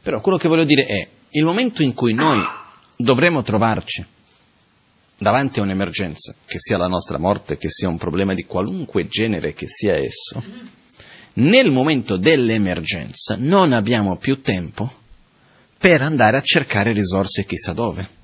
[0.00, 2.40] Però quello che voglio dire è, il momento in cui noi
[2.96, 4.06] dovremo trovarci
[5.18, 9.52] davanti a un'emergenza, che sia la nostra morte, che sia un problema di qualunque genere
[9.52, 10.40] che sia esso,
[11.32, 14.88] nel momento dell'emergenza non abbiamo più tempo
[15.76, 18.20] per andare a cercare risorse chissà dove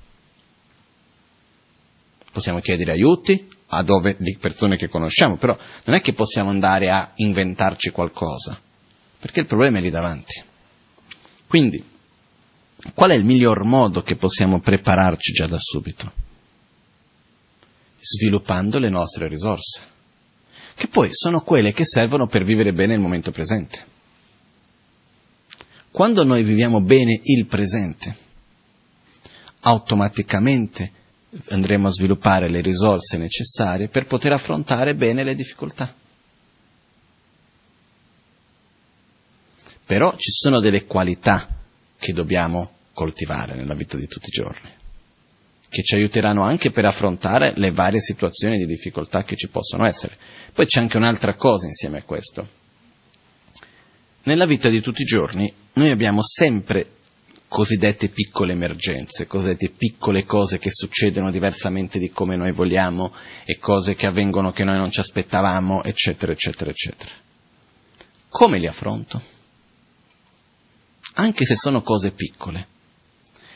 [2.31, 6.89] possiamo chiedere aiuti, a dove, di persone che conosciamo, però non è che possiamo andare
[6.89, 8.59] a inventarci qualcosa,
[9.19, 10.41] perché il problema è lì davanti.
[11.47, 11.83] Quindi,
[12.93, 16.11] qual è il miglior modo che possiamo prepararci già da subito?
[17.99, 19.81] Sviluppando le nostre risorse,
[20.75, 23.97] che poi sono quelle che servono per vivere bene il momento presente.
[25.91, 28.15] Quando noi viviamo bene il presente,
[29.61, 30.93] automaticamente
[31.49, 35.93] andremo a sviluppare le risorse necessarie per poter affrontare bene le difficoltà.
[39.85, 41.47] Però ci sono delle qualità
[41.97, 44.69] che dobbiamo coltivare nella vita di tutti i giorni,
[45.67, 50.17] che ci aiuteranno anche per affrontare le varie situazioni di difficoltà che ci possono essere.
[50.53, 52.47] Poi c'è anche un'altra cosa insieme a questo.
[54.23, 56.97] Nella vita di tutti i giorni noi abbiamo sempre
[57.49, 63.11] cosiddette piccole emergenze, cosiddette piccole cose che succedono diversamente di come noi vogliamo
[63.43, 67.11] e cose che avvengono che noi non ci aspettavamo, eccetera, eccetera, eccetera.
[68.29, 69.19] Come li affronto?
[71.15, 72.67] Anche se sono cose piccole.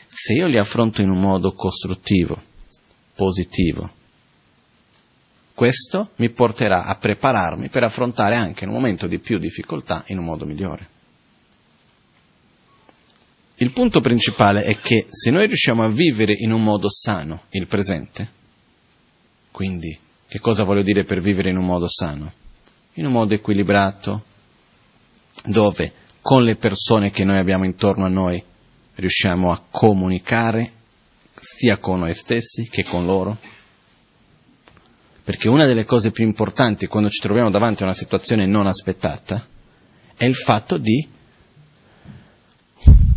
[0.08, 2.42] Se io li affronto in un modo costruttivo,
[3.14, 4.02] positivo,
[5.54, 10.24] questo mi porterà a prepararmi per affrontare anche un momento di più difficoltà in un
[10.24, 10.93] modo migliore.
[13.56, 17.68] Il punto principale è che se noi riusciamo a vivere in un modo sano il
[17.68, 18.28] presente,
[19.52, 19.96] quindi
[20.26, 22.32] che cosa voglio dire per vivere in un modo sano?
[22.94, 24.24] In un modo equilibrato,
[25.44, 28.42] dove con le persone che noi abbiamo intorno a noi
[28.96, 30.72] riusciamo a comunicare
[31.34, 33.38] sia con noi stessi che con loro.
[35.22, 39.46] Perché una delle cose più importanti quando ci troviamo davanti a una situazione non aspettata
[40.16, 41.06] è il fatto di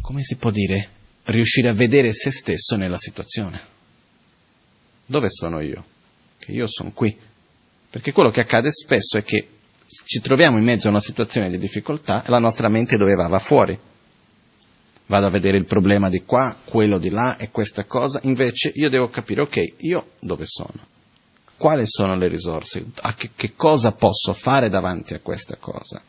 [0.08, 0.90] come si può dire,
[1.26, 3.60] riuscire a vedere se stesso nella situazione.
[5.06, 5.84] Dove sono io?
[6.40, 7.14] Che io sono qui.
[7.90, 9.50] Perché quello che accade spesso è che
[10.06, 13.28] ci troviamo in mezzo a una situazione di difficoltà e la nostra mente dove va?
[13.28, 13.78] Va fuori.
[15.08, 18.90] Vado a vedere il problema di qua, quello di là e questa cosa, invece io
[18.90, 20.88] devo capire, ok, io dove sono?
[21.58, 22.82] Quali sono le risorse?
[23.02, 26.02] A che, che cosa posso fare davanti a questa cosa?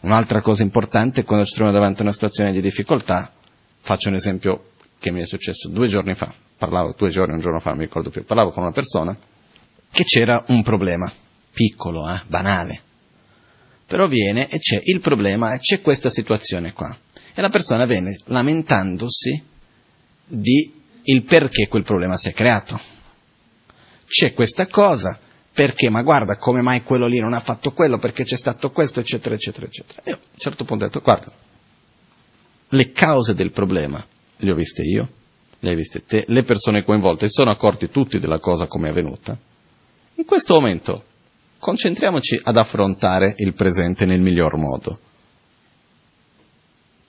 [0.00, 3.32] Un'altra cosa importante è quando ci troviamo davanti a una situazione di difficoltà,
[3.80, 7.60] faccio un esempio che mi è successo due giorni fa, parlavo due giorni, un giorno
[7.60, 9.16] fa, non mi ricordo più, parlavo con una persona
[9.90, 11.10] che c'era un problema,
[11.52, 12.82] piccolo, eh, banale,
[13.86, 16.96] però viene e c'è il problema e c'è questa situazione qua.
[17.34, 19.42] E la persona viene lamentandosi
[20.26, 20.74] di
[21.04, 22.78] il perché quel problema si è creato.
[24.06, 25.18] C'è questa cosa,
[25.58, 29.00] perché, ma guarda, come mai quello lì non ha fatto quello, perché c'è stato questo,
[29.00, 30.02] eccetera, eccetera, eccetera.
[30.04, 31.32] Io a un certo punto ho detto, guarda,
[32.68, 34.00] le cause del problema
[34.36, 35.08] le ho viste io,
[35.58, 38.90] le hai viste te, le persone coinvolte si sono accorti tutti della cosa come è
[38.92, 39.36] avvenuta.
[40.14, 41.04] In questo momento
[41.58, 45.00] concentriamoci ad affrontare il presente nel miglior modo.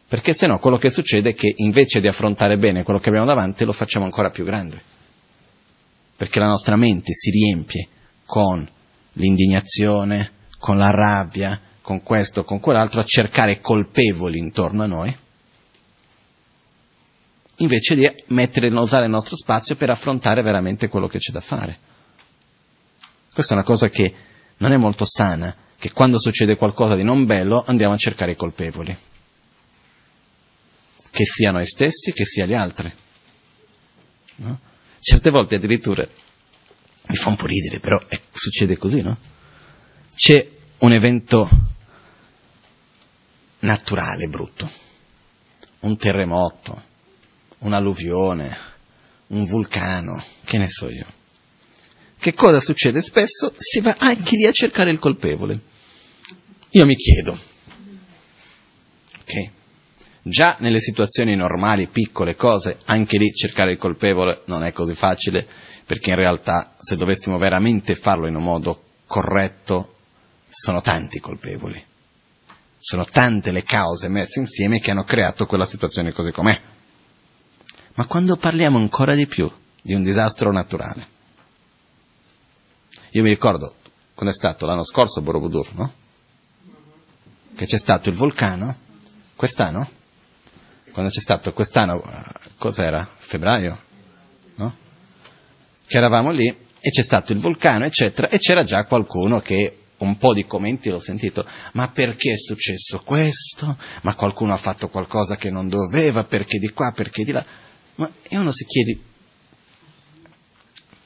[0.08, 3.28] Perché se no quello che succede è che invece di affrontare bene quello che abbiamo
[3.28, 4.82] davanti lo facciamo ancora più grande.
[6.18, 7.90] Perché la nostra mente si riempie
[8.30, 8.70] con
[9.14, 15.18] l'indignazione, con la rabbia, con questo, con quell'altro, a cercare colpevoli intorno a noi,
[17.56, 21.80] invece di mettere, usare il nostro spazio per affrontare veramente quello che c'è da fare.
[23.34, 24.14] Questa è una cosa che
[24.58, 28.36] non è molto sana, che quando succede qualcosa di non bello andiamo a cercare i
[28.36, 28.96] colpevoli,
[31.10, 32.94] che sia noi stessi, che sia gli altri.
[34.36, 34.60] No?
[35.00, 36.08] Certe volte addirittura
[37.10, 39.18] mi fa un po' ridere, però eh, succede così, no?
[40.16, 40.48] C'è
[40.80, 41.50] un evento
[43.60, 44.70] naturale brutto,
[45.80, 46.84] un terremoto,
[47.60, 48.58] un'alluvione,
[49.28, 51.06] un vulcano, che ne so io.
[52.20, 53.54] Che cosa succede spesso?
[53.58, 55.60] Si va anche lì a cercare il colpevole.
[56.72, 57.38] Io mi chiedo,
[59.20, 59.50] ok?
[60.22, 65.48] Già nelle situazioni normali, piccole cose, anche lì cercare il colpevole non è così facile,
[65.90, 69.96] perché in realtà se dovessimo veramente farlo in un modo corretto,
[70.48, 71.84] sono tanti i colpevoli.
[72.78, 76.62] Sono tante le cause messe insieme che hanno creato quella situazione così com'è.
[77.96, 81.08] Ma quando parliamo ancora di più di un disastro naturale,
[83.10, 83.74] io mi ricordo
[84.14, 85.94] quando è stato l'anno scorso Borobudur, no?
[87.56, 88.78] Che c'è stato il vulcano,
[89.36, 89.90] quest'anno?
[90.92, 93.10] Quando c'è stato quest'anno, eh, cos'era?
[93.18, 93.88] Febbraio?
[95.90, 100.20] Che eravamo lì e c'è stato il vulcano, eccetera, e c'era già qualcuno che un
[100.20, 103.76] po' di commenti l'ho sentito, ma perché è successo questo?
[104.04, 107.44] Ma qualcuno ha fatto qualcosa che non doveva, perché di qua, perché di là?
[107.96, 109.00] Ma e uno si chiede,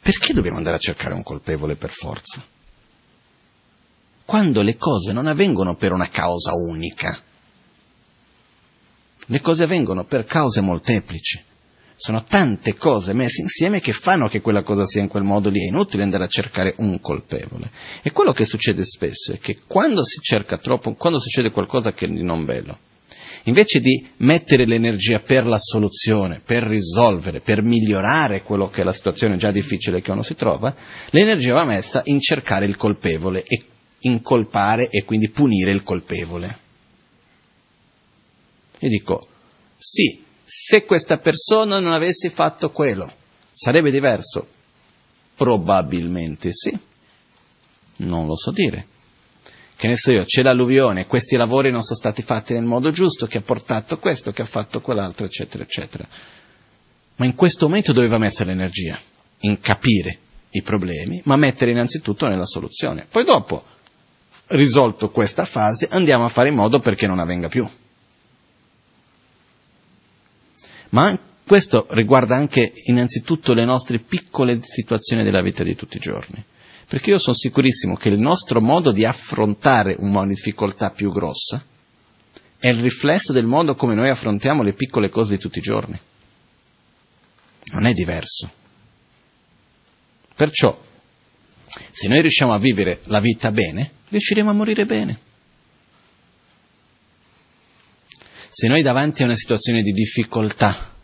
[0.02, 2.46] Perché dobbiamo andare a cercare un colpevole per forza?
[4.26, 7.18] Quando le cose non avvengono per una causa unica,
[9.28, 11.42] le cose avvengono per cause molteplici.
[12.04, 15.64] Sono tante cose messe insieme che fanno che quella cosa sia in quel modo lì.
[15.64, 17.72] È inutile andare a cercare un colpevole.
[18.02, 22.10] E quello che succede spesso è che quando si cerca troppo, quando succede qualcosa che
[22.10, 22.78] di non bello,
[23.44, 28.92] invece di mettere l'energia per la soluzione, per risolvere, per migliorare quello che è la
[28.92, 30.76] situazione già difficile che uno si trova,
[31.12, 33.64] l'energia va messa in cercare il colpevole e
[34.00, 36.58] incolpare e quindi punire il colpevole.
[38.80, 39.26] Io dico,
[39.78, 40.23] sì,
[40.66, 43.12] se questa persona non avesse fatto quello,
[43.52, 44.48] sarebbe diverso?
[45.36, 46.72] Probabilmente sì.
[47.98, 48.88] Non lo so dire.
[49.76, 53.28] Che ne so io, c'è l'alluvione, questi lavori non sono stati fatti nel modo giusto,
[53.28, 56.08] che ha portato questo, che ha fatto quell'altro, eccetera, eccetera.
[57.18, 58.98] Ma in questo momento dove va messa l'energia?
[59.40, 60.18] In capire
[60.52, 63.06] i problemi, ma mettere innanzitutto nella soluzione.
[63.10, 63.66] Poi dopo,
[64.48, 67.70] risolto questa fase, andiamo a fare in modo perché non avvenga più.
[70.94, 76.44] Ma questo riguarda anche innanzitutto le nostre piccole situazioni della vita di tutti i giorni.
[76.88, 81.64] Perché io sono sicurissimo che il nostro modo di affrontare una difficoltà più grossa
[82.60, 86.00] è il riflesso del modo come noi affrontiamo le piccole cose di tutti i giorni.
[87.72, 88.52] Non è diverso.
[90.36, 90.80] Perciò,
[91.92, 95.20] se noi riusciamo a vivere la vita bene, riusciremo a morire bene.
[98.56, 100.96] Se noi davanti a una situazione di difficoltà,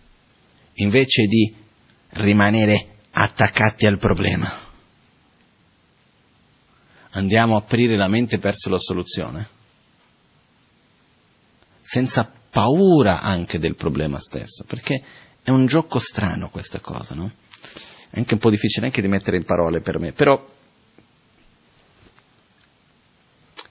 [0.73, 1.51] invece di
[2.09, 4.47] rimanere attaccati al problema,
[7.13, 9.47] andiamo a aprire la mente verso la soluzione,
[11.81, 15.03] senza paura anche del problema stesso, perché
[15.41, 17.31] è un gioco strano questa cosa, no?
[18.11, 20.39] È anche un po' difficile anche di mettere in parole per me, però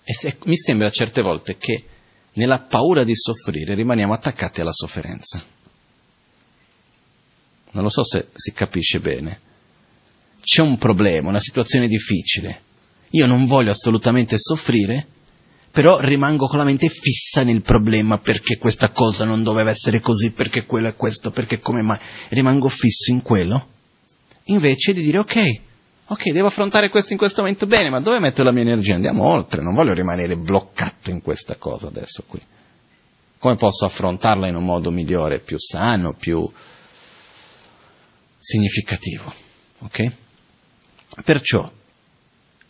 [0.03, 1.85] se, mi sembra certe volte che
[2.39, 5.43] nella paura di soffrire rimaniamo attaccati alla sofferenza.
[7.73, 9.41] Non lo so se si capisce bene.
[10.41, 12.63] C'è un problema, una situazione difficile.
[13.11, 15.07] Io non voglio assolutamente soffrire,
[15.71, 20.31] però rimango con la mente fissa nel problema perché questa cosa non doveva essere così,
[20.31, 21.99] perché quello è questo, perché come mai.
[22.29, 23.69] Rimango fisso in quello,
[24.45, 25.61] invece di dire ok,
[26.11, 28.95] ok, devo affrontare questo in questo momento bene, ma dove metto la mia energia?
[28.95, 32.41] Andiamo oltre, non voglio rimanere bloccato in questa cosa adesso qui.
[33.39, 36.51] Come posso affrontarla in un modo migliore, più sano, più
[38.39, 39.33] significativo?
[39.81, 40.13] Ok?
[41.25, 41.71] Perciò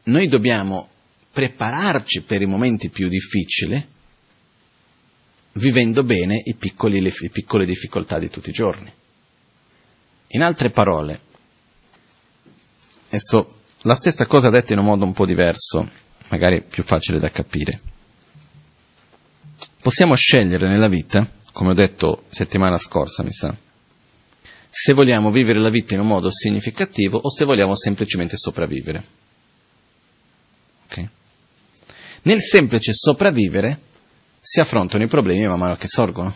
[0.05, 0.89] noi dobbiamo
[1.31, 3.87] prepararci per i momenti più difficili
[5.53, 8.93] vivendo bene piccoli, le, le piccole difficoltà di tutti i giorni.
[10.29, 11.21] In altre parole,
[13.09, 15.89] Adesso, la stessa cosa detta in un modo un po' diverso,
[16.29, 17.81] magari più facile da capire.
[19.81, 23.55] Possiamo scegliere nella vita, come ho detto settimana scorsa, mi sa,
[24.71, 29.05] se vogliamo vivere la vita in un modo significativo o se vogliamo semplicemente sopravvivere.
[30.85, 31.09] Okay?
[32.23, 33.81] Nel semplice sopravvivere
[34.41, 36.35] si affrontano i problemi man mano che sorgono.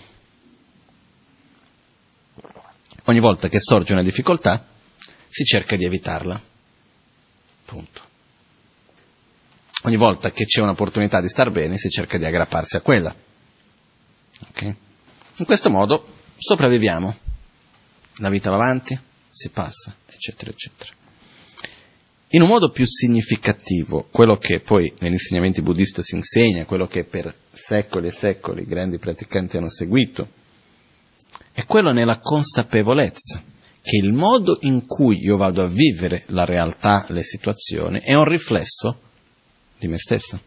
[3.05, 4.65] Ogni volta che sorge una difficoltà
[5.29, 6.41] si cerca di evitarla.
[7.65, 8.11] Punto.
[9.85, 13.15] Ogni volta che c'è un'opportunità di star bene si cerca di aggrapparsi a quella.
[14.51, 14.75] Okay?
[15.37, 16.07] In questo modo
[16.37, 17.17] sopravviviamo,
[18.17, 18.99] la vita va avanti,
[19.31, 20.93] si passa, eccetera, eccetera.
[22.35, 27.05] In un modo più significativo, quello che poi negli insegnamenti buddisti si insegna, quello che
[27.05, 30.29] per secoli e secoli i grandi praticanti hanno seguito,
[31.53, 33.43] è quello nella consapevolezza
[33.83, 38.25] che il modo in cui io vado a vivere la realtà, le situazioni, è un
[38.25, 39.01] riflesso
[39.77, 40.41] di me stesso.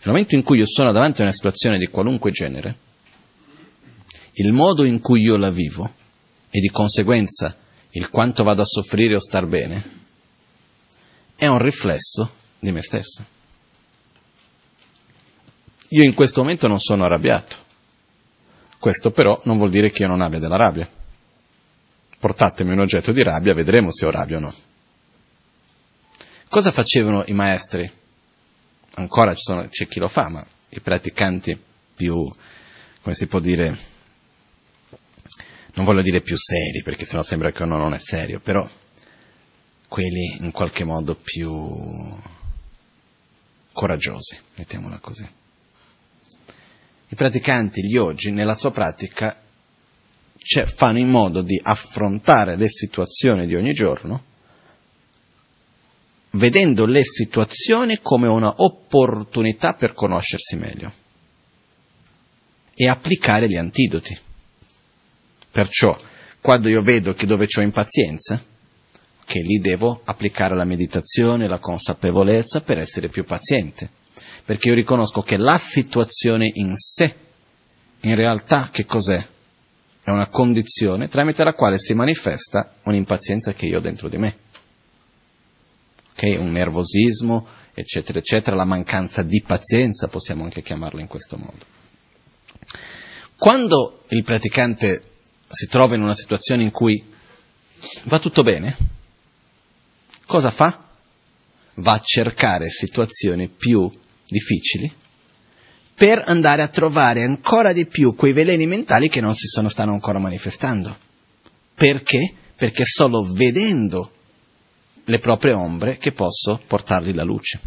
[0.00, 2.76] Nel momento in cui io sono davanti a una situazione di qualunque genere,
[4.32, 5.90] il modo in cui io la vivo
[6.50, 7.56] e di conseguenza
[7.92, 9.96] il quanto vado a soffrire o star bene
[11.34, 13.24] è un riflesso di me stesso.
[15.88, 17.56] Io in questo momento non sono arrabbiato,
[18.78, 20.97] questo però non vuol dire che io non abbia della rabbia
[22.18, 24.54] portatemi un oggetto di rabbia, vedremo se ho rabbia o no.
[26.48, 27.90] Cosa facevano i maestri?
[28.94, 31.58] Ancora sono, c'è chi lo fa, ma i praticanti
[31.94, 32.30] più,
[33.02, 33.76] come si può dire,
[35.74, 38.68] non voglio dire più seri, perché sennò sembra che uno non è serio, però
[39.86, 42.16] quelli in qualche modo più
[43.72, 45.26] coraggiosi, mettiamola così.
[47.10, 49.40] I praticanti, gli oggi, nella sua pratica
[50.42, 54.24] cioè, fanno in modo di affrontare le situazioni di ogni giorno
[56.32, 60.92] vedendo le situazioni come una opportunità per conoscersi meglio
[62.74, 64.16] e applicare gli antidoti.
[65.50, 65.96] Perciò,
[66.40, 68.42] quando io vedo che dove ho impazienza,
[69.24, 73.90] che lì devo applicare la meditazione, la consapevolezza per essere più paziente,
[74.44, 77.14] perché io riconosco che la situazione in sé,
[78.00, 79.26] in realtà che cos'è?
[80.08, 84.38] È una condizione tramite la quale si manifesta un'impazienza che io ho dentro di me.
[86.12, 86.34] Okay?
[86.36, 91.58] Un nervosismo, eccetera, eccetera, la mancanza di pazienza, possiamo anche chiamarla in questo modo.
[93.36, 95.02] Quando il praticante
[95.46, 97.04] si trova in una situazione in cui
[98.04, 98.74] va tutto bene,
[100.24, 100.88] cosa fa?
[101.74, 103.92] Va a cercare situazioni più
[104.26, 104.90] difficili
[105.98, 109.92] per andare a trovare ancora di più quei veleni mentali che non si sono, stanno
[109.92, 110.96] ancora manifestando.
[111.74, 112.32] Perché?
[112.54, 114.12] Perché solo vedendo
[115.04, 117.60] le proprie ombre che posso portargli la luce.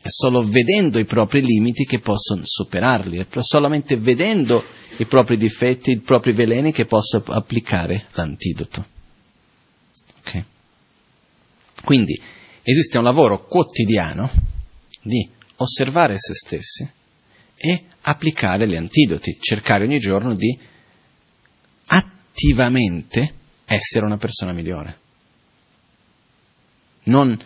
[0.00, 4.64] È solo vedendo i propri limiti che posso superarli, è solamente vedendo
[4.96, 8.86] i propri difetti, i propri veleni che posso applicare l'antidoto.
[10.20, 10.42] Okay.
[11.84, 12.18] Quindi
[12.62, 14.30] esiste un lavoro quotidiano
[15.02, 16.90] di osservare se stessi
[17.56, 20.58] e applicare gli antidoti, cercare ogni giorno di
[21.86, 23.34] attivamente
[23.64, 25.06] essere una persona migliore
[27.08, 27.38] non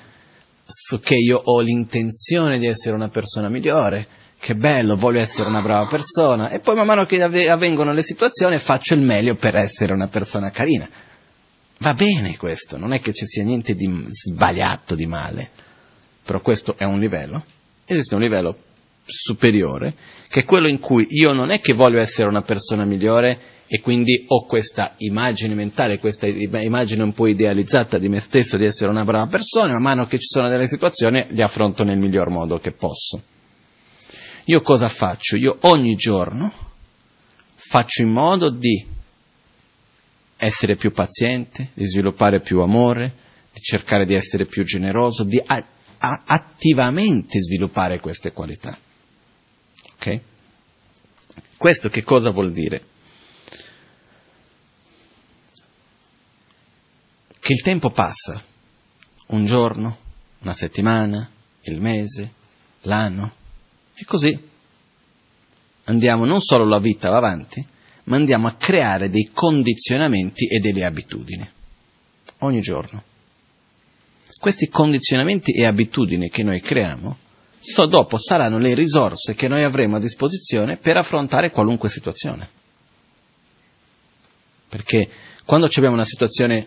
[1.03, 4.07] che io ho l'intenzione di essere una persona migliore,
[4.39, 8.59] che bello, voglio essere una brava persona, e poi man mano che avvengono le situazioni
[8.59, 10.89] faccio il meglio per essere una persona carina.
[11.79, 15.51] Va bene questo, non è che ci sia niente di sbagliato, di male,
[16.23, 17.45] però questo è un livello.
[17.93, 18.57] Esiste un livello
[19.05, 19.95] superiore,
[20.28, 23.80] che è quello in cui io non è che voglio essere una persona migliore e
[23.80, 28.90] quindi ho questa immagine mentale, questa immagine un po' idealizzata di me stesso di essere
[28.90, 32.59] una brava persona, man mano che ci sono delle situazioni li affronto nel miglior modo
[32.59, 33.22] che posso.
[34.45, 35.36] Io cosa faccio?
[35.36, 36.51] Io ogni giorno
[37.55, 38.86] faccio in modo di
[40.36, 43.12] essere più paziente, di sviluppare più amore,
[43.53, 45.40] di cercare di essere più generoso, di
[46.24, 48.76] attivamente sviluppare queste qualità.
[49.94, 50.20] Ok?
[51.57, 52.90] Questo che cosa vuol dire?
[57.42, 58.40] che il tempo passa,
[59.30, 59.98] un giorno,
[60.42, 61.28] una settimana,
[61.62, 62.32] il mese,
[62.82, 63.32] l'anno,
[63.94, 64.48] e così
[65.86, 67.66] andiamo non solo la vita va avanti,
[68.05, 71.50] ma andiamo a creare dei condizionamenti e delle abitudini,
[72.38, 73.03] ogni giorno.
[74.43, 77.16] Questi condizionamenti e abitudini che noi creiamo,
[77.61, 82.49] so dopo saranno le risorse che noi avremo a disposizione per affrontare qualunque situazione.
[84.68, 85.09] Perché
[85.45, 86.66] quando abbiamo una situazione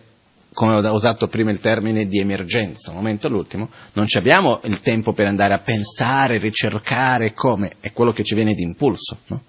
[0.54, 5.12] come ho usato prima il termine di emergenza, un momento all'ultimo, non abbiamo il tempo
[5.12, 9.18] per andare a pensare, ricercare come, è quello che ci viene di impulso.
[9.26, 9.44] No?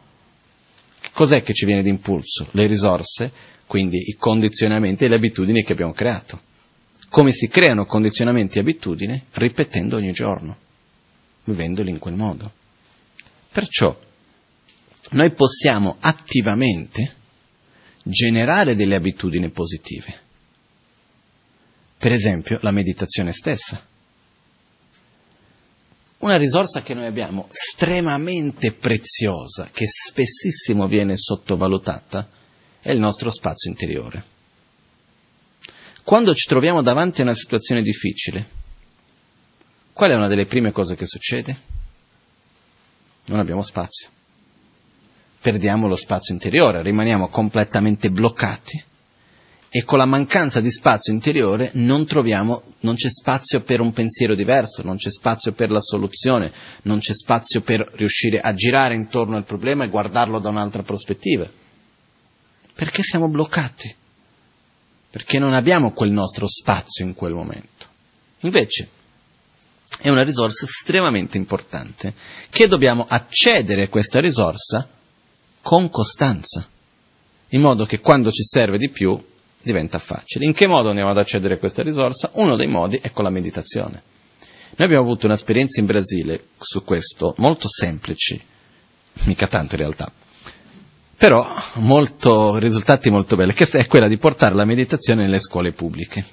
[1.13, 2.49] Cos'è che ci viene di impulso?
[2.51, 3.31] Le risorse,
[3.69, 6.46] quindi i condizionamenti e le abitudini che abbiamo creato.
[7.09, 9.25] Come si creano condizionamenti e abitudini?
[9.33, 10.57] Ripetendo ogni giorno,
[11.45, 12.53] vivendoli in quel modo.
[13.51, 13.99] Perciò
[15.11, 17.15] noi possiamo attivamente
[18.03, 20.25] generare delle abitudini positive
[21.99, 23.85] per esempio, la meditazione stessa.
[26.19, 32.29] Una risorsa che noi abbiamo estremamente preziosa, che spessissimo viene sottovalutata,
[32.81, 34.35] è il nostro spazio interiore.
[36.07, 38.49] Quando ci troviamo davanti a una situazione difficile,
[39.93, 41.57] qual è una delle prime cose che succede?
[43.25, 44.09] Non abbiamo spazio.
[45.41, 48.81] Perdiamo lo spazio interiore, rimaniamo completamente bloccati
[49.69, 54.37] e con la mancanza di spazio interiore non troviamo, non c'è spazio per un pensiero
[54.37, 56.53] diverso, non c'è spazio per la soluzione,
[56.83, 61.51] non c'è spazio per riuscire a girare intorno al problema e guardarlo da un'altra prospettiva.
[62.75, 64.05] Perché siamo bloccati?
[65.11, 67.87] Perché non abbiamo quel nostro spazio in quel momento.
[68.41, 68.89] Invece
[69.99, 72.15] è una risorsa estremamente importante
[72.51, 74.87] che dobbiamo accedere a questa risorsa
[75.63, 76.69] con costanza,
[77.51, 79.21] in modo che quando ci serve di più
[79.63, 80.45] diventa facile.
[80.45, 82.31] In che modo andiamo ad accedere a questa risorsa?
[82.35, 84.03] Uno dei modi è con la meditazione.
[84.77, 88.41] Noi abbiamo avuto un'esperienza in Brasile su questo, molto semplici,
[89.25, 90.13] mica tanto in realtà,
[91.17, 91.47] però
[91.77, 96.25] molto, risultati molto belli, che è quella di portare la meditazione nelle scuole pubbliche,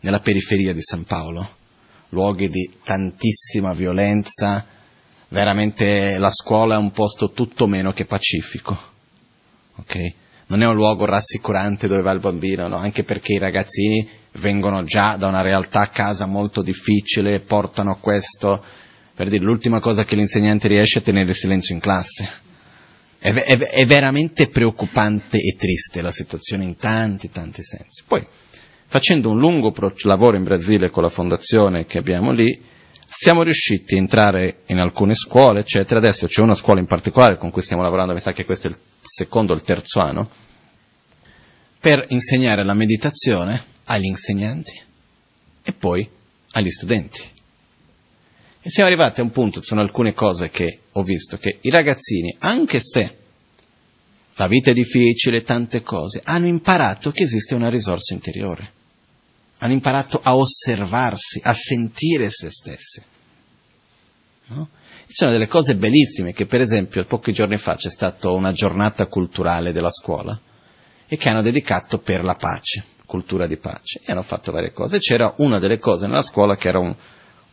[0.00, 1.48] nella periferia di San Paolo,
[2.08, 4.66] luoghi di tantissima violenza,
[5.28, 8.76] veramente la scuola è un posto tutto meno che pacifico,
[9.76, 10.12] ok?
[10.46, 12.76] non è un luogo rassicurante dove va il bambino, no?
[12.76, 18.62] anche perché i ragazzini vengono già da una realtà a casa molto difficile, portano questo,
[19.14, 22.52] per dire l'ultima cosa che l'insegnante riesce è tenere il silenzio in classe.
[23.24, 28.02] È, è, è veramente preoccupante e triste la situazione in tanti, tanti sensi.
[28.06, 28.22] Poi,
[28.84, 32.62] facendo un lungo pro- lavoro in Brasile con la fondazione che abbiamo lì,
[33.06, 36.00] siamo riusciti a entrare in alcune scuole, eccetera.
[36.00, 38.70] Adesso c'è una scuola in particolare con cui stiamo lavorando, mi sa che questo è
[38.70, 40.28] il secondo o il terzo anno,
[41.80, 44.78] per insegnare la meditazione agli insegnanti
[45.62, 46.06] e poi
[46.50, 47.22] agli studenti.
[48.66, 51.68] E siamo arrivati a un punto, ci sono alcune cose che ho visto, che i
[51.68, 53.18] ragazzini, anche se
[54.36, 58.82] la vita è difficile, tante cose, hanno imparato che esiste una risorsa interiore
[59.64, 63.02] hanno imparato a osservarsi, a sentire se stessi.
[64.46, 64.68] No?
[65.06, 69.06] Ci sono delle cose bellissime che per esempio pochi giorni fa c'è stata una giornata
[69.06, 70.38] culturale della scuola
[71.06, 74.98] e che hanno dedicato per la pace, cultura di pace, e hanno fatto varie cose.
[74.98, 76.94] C'era una delle cose nella scuola che era un,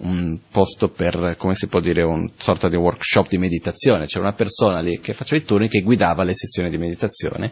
[0.04, 4.06] un posto per, come si può dire, un sorta di workshop di meditazione.
[4.06, 7.52] C'era una persona lì che faceva i turni che guidava le sessioni di meditazione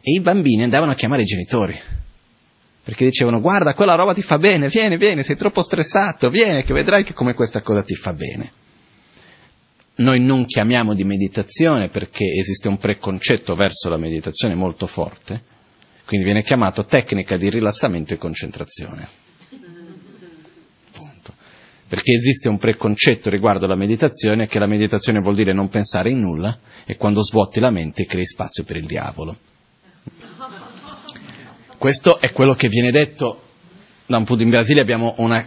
[0.00, 1.78] e i bambini andavano a chiamare i genitori
[2.86, 6.72] perché dicevano guarda quella roba ti fa bene, vieni, vieni, sei troppo stressato, vieni che
[6.72, 8.48] vedrai che come questa cosa ti fa bene.
[9.96, 15.42] Noi non chiamiamo di meditazione perché esiste un preconcetto verso la meditazione molto forte,
[16.04, 19.25] quindi viene chiamato tecnica di rilassamento e concentrazione.
[21.88, 26.20] Perché esiste un preconcetto riguardo la meditazione che la meditazione vuol dire non pensare in
[26.20, 29.36] nulla e quando svuoti la mente crei spazio per il diavolo.
[31.78, 33.42] Questo è quello che viene detto
[34.06, 35.44] da un punto in Brasile abbiamo una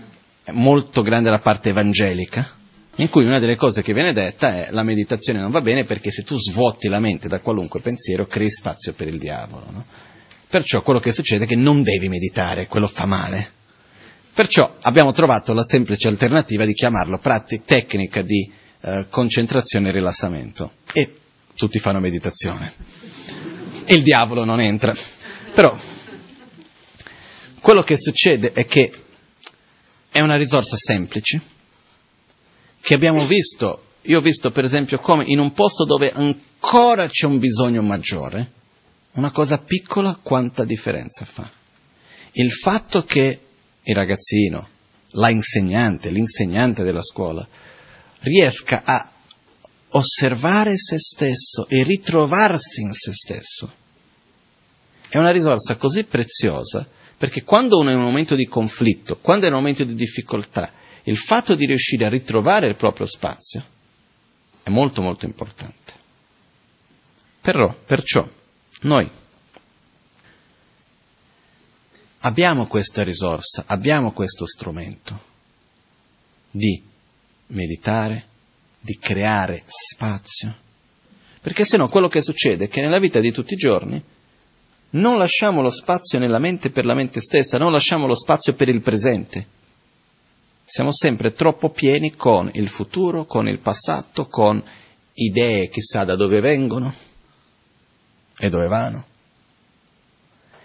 [0.52, 2.48] molto grande la parte evangelica,
[2.96, 6.12] in cui una delle cose che viene detta è la meditazione non va bene perché
[6.12, 9.66] se tu svuoti la mente da qualunque pensiero crei spazio per il diavolo.
[9.72, 9.86] No?
[10.48, 13.58] Perciò quello che succede è che non devi meditare, quello fa male.
[14.40, 20.76] Perciò abbiamo trovato la semplice alternativa di chiamarlo pratica, tecnica di eh, concentrazione e rilassamento.
[20.94, 21.14] E
[21.58, 22.74] tutti fanno meditazione.
[23.88, 24.96] Il diavolo non entra.
[25.54, 25.78] Però
[27.60, 28.90] quello che succede è che
[30.08, 31.42] è una risorsa semplice,
[32.80, 37.26] che abbiamo visto, io ho visto per esempio come in un posto dove ancora c'è
[37.26, 38.52] un bisogno maggiore,
[39.16, 41.52] una cosa piccola quanta differenza fa.
[42.32, 43.42] Il fatto che
[43.90, 44.68] il ragazzino,
[45.14, 47.46] la insegnante, l'insegnante della scuola,
[48.20, 49.12] riesca a
[49.92, 53.74] osservare se stesso e ritrovarsi in se stesso,
[55.08, 56.88] è una risorsa così preziosa
[57.18, 59.96] perché quando uno è in un momento di conflitto, quando è in un momento di
[59.96, 60.72] difficoltà,
[61.04, 63.64] il fatto di riuscire a ritrovare il proprio spazio
[64.62, 65.94] è molto molto importante.
[67.42, 68.26] Però, perciò,
[68.82, 69.10] noi
[72.20, 75.28] abbiamo questa risorsa, abbiamo questo strumento
[76.52, 76.82] di
[77.48, 78.26] meditare,
[78.80, 80.54] di creare spazio,
[81.42, 84.04] perché se no quello che succede è che nella vita di tutti i giorni
[84.92, 88.70] non lasciamo lo spazio nella mente per la mente stessa, non lasciamo lo spazio per
[88.70, 89.58] il presente.
[90.66, 94.64] Siamo sempre troppo pieni con il futuro, con il passato, con
[95.14, 96.94] idee chissà da dove vengono
[98.38, 99.09] e dove vanno.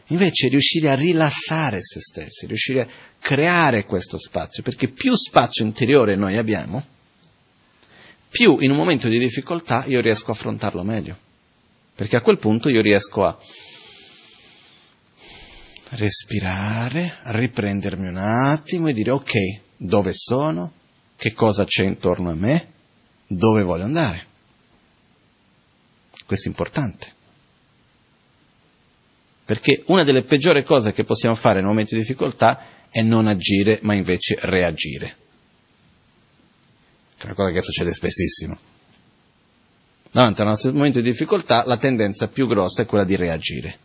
[0.09, 2.89] Invece riuscire a rilassare se stessi, riuscire a
[3.19, 6.85] creare questo spazio, perché più spazio interiore noi abbiamo,
[8.29, 11.17] più in un momento di difficoltà io riesco a affrontarlo meglio.
[11.95, 13.39] Perché a quel punto io riesco a
[15.91, 19.33] respirare, riprendermi un attimo e dire ok,
[19.77, 20.73] dove sono,
[21.17, 22.73] che cosa c'è intorno a me,
[23.27, 24.27] dove voglio andare.
[26.27, 27.14] Questo è importante.
[29.45, 33.78] Perché una delle peggiori cose che possiamo fare in momenti di difficoltà è non agire,
[33.82, 35.16] ma invece reagire.
[37.16, 38.59] È una cosa che succede spessissimo.
[40.11, 43.78] Davanti a un momento di difficoltà la tendenza più grossa è quella di reagire.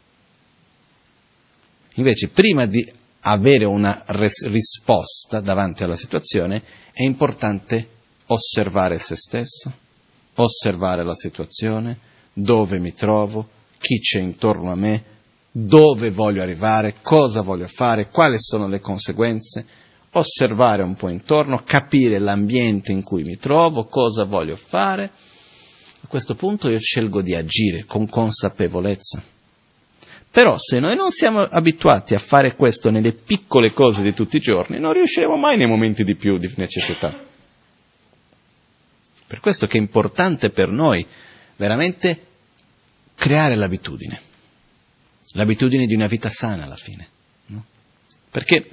[1.95, 2.87] Invece, prima di
[3.21, 7.97] avere una res- risposta davanti alla situazione, è importante
[8.27, 9.73] osservare se stesso,
[10.35, 11.97] osservare la situazione,
[12.31, 13.49] dove mi trovo,
[13.79, 15.03] chi c'è intorno a me,
[15.51, 19.65] dove voglio arrivare, cosa voglio fare, quali sono le conseguenze,
[20.11, 25.11] osservare un po' intorno, capire l'ambiente in cui mi trovo, cosa voglio fare.
[26.01, 29.21] A questo punto io scelgo di agire con consapevolezza.
[30.31, 34.41] Però se noi non siamo abituati a fare questo nelle piccole cose di tutti i
[34.41, 37.27] giorni, non riusciremo mai nei momenti di più di necessità.
[39.27, 41.05] Per questo che è importante per noi
[41.55, 42.25] veramente
[43.15, 44.28] creare l'abitudine.
[45.33, 47.07] L'abitudine di una vita sana alla fine.
[47.47, 47.63] No?
[48.29, 48.69] Perché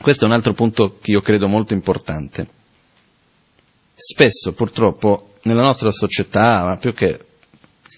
[0.00, 2.58] questo è un altro punto che io credo molto importante.
[3.94, 7.26] Spesso, purtroppo, nella nostra società, ma più che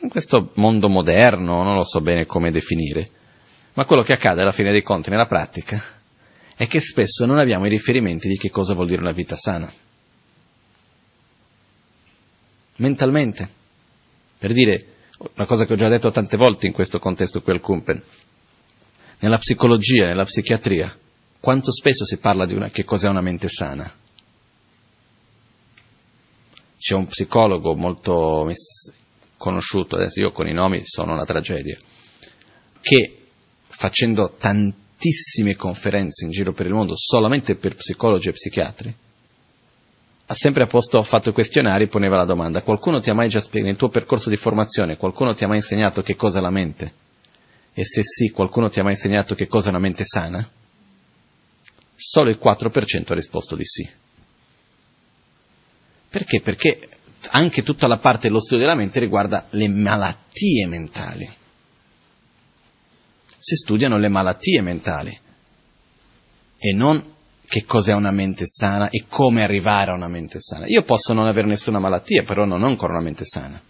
[0.00, 3.08] in questo mondo moderno, non lo so bene come definire,
[3.74, 5.80] ma quello che accade alla fine dei conti nella pratica
[6.56, 9.72] è che spesso non abbiamo i riferimenti di che cosa vuol dire una vita sana.
[12.76, 13.48] Mentalmente.
[14.38, 14.91] Per dire
[15.34, 18.02] una cosa che ho già detto tante volte in questo contesto qui al Kumpen.
[19.20, 20.92] Nella psicologia, nella psichiatria,
[21.38, 23.90] quanto spesso si parla di una, che cos'è una mente sana?
[26.78, 28.50] C'è un psicologo molto
[29.36, 31.76] conosciuto, adesso io con i nomi sono una tragedia,
[32.80, 33.18] che
[33.68, 38.96] facendo tantissime conferenze in giro per il mondo solamente per psicologi e psichiatri,
[40.32, 43.78] ha sempre posto, fatto questionari, poneva la domanda, qualcuno ti ha mai già spiegato, nel
[43.78, 46.94] tuo percorso di formazione, qualcuno ti ha mai insegnato che cosa è la mente?
[47.74, 50.50] E se sì, qualcuno ti ha mai insegnato che cosa è una mente sana?
[51.94, 53.86] Solo il 4% ha risposto di sì.
[56.08, 56.40] Perché?
[56.40, 56.88] Perché
[57.32, 61.30] anche tutta la parte dello studio della mente riguarda le malattie mentali.
[63.38, 65.18] Si studiano le malattie mentali
[66.56, 67.11] e non
[67.52, 70.64] che cos'è una mente sana e come arrivare a una mente sana.
[70.68, 73.60] Io posso non avere nessuna malattia, però non ho ancora una mente sana.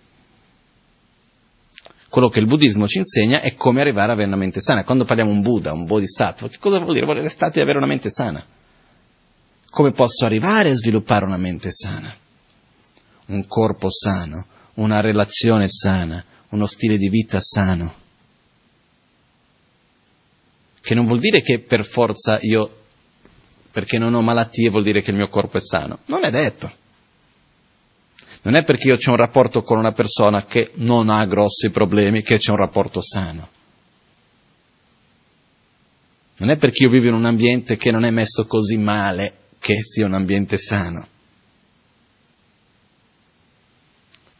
[2.08, 4.84] Quello che il buddismo ci insegna è come arrivare ad avere una mente sana.
[4.84, 7.06] Quando parliamo un Buddha, un Bodhisattva, che cosa vuol dire?
[7.06, 8.40] Vuol dire stati avere una mente sana.
[9.68, 12.14] Come posso arrivare a sviluppare una mente sana?
[13.26, 17.94] Un corpo sano, una relazione sana, uno stile di vita sano.
[20.80, 22.81] Che non vuol dire che per forza io,
[23.72, 26.00] perché non ho malattie, vuol dire che il mio corpo è sano.
[26.06, 26.70] Non è detto.
[28.42, 32.22] Non è perché io ho un rapporto con una persona che non ha grossi problemi
[32.22, 33.48] che c'è un rapporto sano.
[36.36, 39.80] Non è perché io vivo in un ambiente che non è messo così male che
[39.80, 41.06] sia un ambiente sano.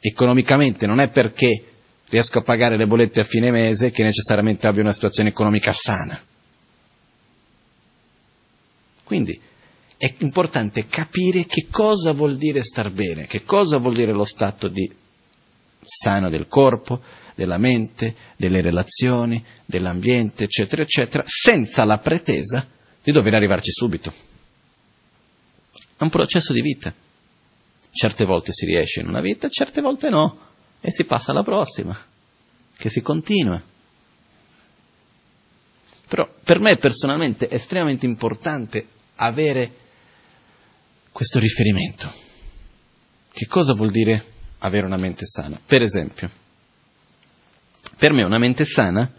[0.01, 1.65] Economicamente non è perché
[2.09, 6.21] riesco a pagare le bollette a fine mese che necessariamente abbia una situazione economica sana.
[9.13, 9.39] Quindi
[9.99, 14.69] è importante capire che cosa vuol dire star bene, che cosa vuol dire lo stato
[14.69, 14.91] di
[15.85, 17.03] sano del corpo,
[17.35, 22.67] della mente, delle relazioni, dell'ambiente, eccetera, eccetera, senza la pretesa
[23.03, 24.11] di dover arrivarci subito.
[25.99, 26.95] È un processo di vita.
[27.91, 30.39] Certe volte si riesce in una vita, certe volte no,
[30.81, 31.95] e si passa alla prossima,
[32.79, 33.63] che si continua.
[36.09, 39.73] Però per me personalmente è estremamente importante avere
[41.11, 42.13] questo riferimento.
[43.33, 44.25] Che cosa vuol dire
[44.59, 45.59] avere una mente sana?
[45.65, 46.31] Per esempio,
[47.97, 49.11] per me una mente sana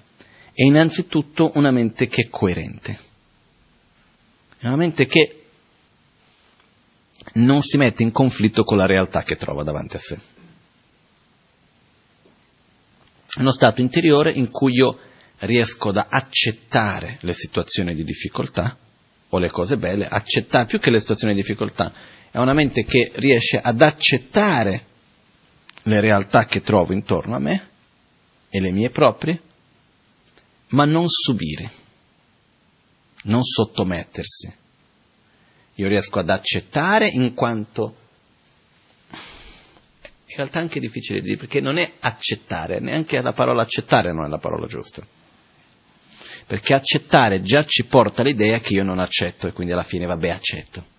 [0.54, 3.00] è innanzitutto una mente che è coerente,
[4.60, 5.38] è una mente che
[7.36, 10.20] non si mette in conflitto con la realtà che trova davanti a sé.
[13.36, 15.00] È uno stato interiore in cui io
[15.40, 18.78] riesco ad accettare le situazioni di difficoltà
[19.36, 21.92] o le cose belle, accettare più che le situazioni di difficoltà,
[22.30, 24.86] è una mente che riesce ad accettare
[25.84, 27.70] le realtà che trovo intorno a me
[28.50, 29.42] e le mie proprie,
[30.70, 31.70] ma non subire,
[33.24, 34.54] non sottomettersi.
[35.76, 37.98] Io riesco ad accettare in quanto
[40.26, 44.12] in realtà è anche difficile di dire perché non è accettare, neanche la parola accettare
[44.12, 45.23] non è la parola giusta
[46.46, 50.30] perché accettare già ci porta all'idea che io non accetto e quindi alla fine vabbè
[50.30, 50.92] accetto.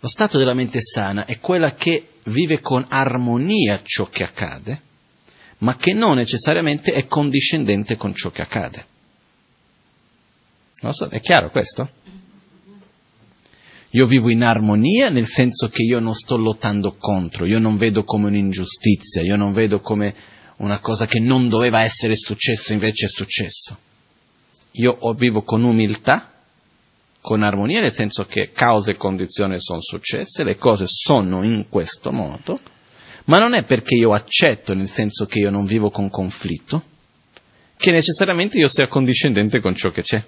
[0.00, 4.82] Lo stato della mente sana è quella che vive con armonia ciò che accade,
[5.58, 8.86] ma che non necessariamente è condiscendente con ciò che accade.
[10.82, 11.88] Non so, è chiaro questo?
[13.90, 18.04] Io vivo in armonia nel senso che io non sto lottando contro, io non vedo
[18.04, 20.14] come un'ingiustizia, io non vedo come
[20.56, 23.76] una cosa che non doveva essere successo invece è successo.
[24.72, 26.32] Io vivo con umiltà,
[27.20, 32.10] con armonia, nel senso che cause e condizioni sono successe, le cose sono in questo
[32.12, 32.58] modo,
[33.26, 36.82] ma non è perché io accetto, nel senso che io non vivo con conflitto,
[37.76, 40.22] che necessariamente io sia condiscendente con ciò che c'è.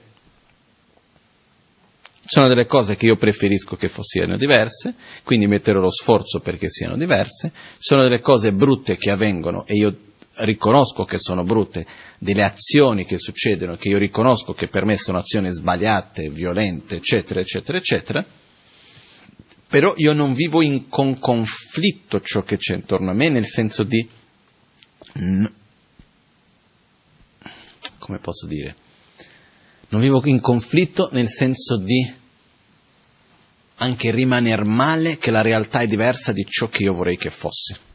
[2.28, 6.96] Sono delle cose che io preferisco che siano diverse, quindi metterò lo sforzo perché siano
[6.96, 7.52] diverse.
[7.78, 9.96] Sono delle cose brutte che avvengono e io
[10.38, 11.86] riconosco che sono brutte,
[12.18, 17.40] delle azioni che succedono, che io riconosco che per me sono azioni sbagliate, violente, eccetera,
[17.40, 18.24] eccetera, eccetera,
[19.68, 23.82] però io non vivo in, con conflitto ciò che c'è intorno a me, nel senso
[23.82, 24.08] di
[25.14, 25.52] n-
[27.98, 28.76] come posso dire,
[29.88, 32.14] non vivo in conflitto nel senso di
[33.78, 37.94] anche rimanere male che la realtà è diversa di ciò che io vorrei che fosse.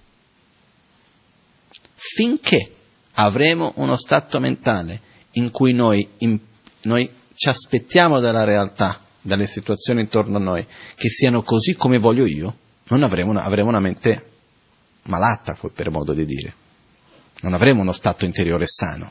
[2.13, 2.75] Finché
[3.13, 4.99] avremo uno stato mentale
[5.35, 6.37] in cui noi, in,
[6.81, 12.25] noi ci aspettiamo dalla realtà, dalle situazioni intorno a noi, che siano così come voglio
[12.25, 12.57] io,
[12.89, 14.29] non avremo una, avremo una mente
[15.03, 16.53] malata, per modo di dire.
[17.43, 19.09] Non avremo uno stato interiore sano.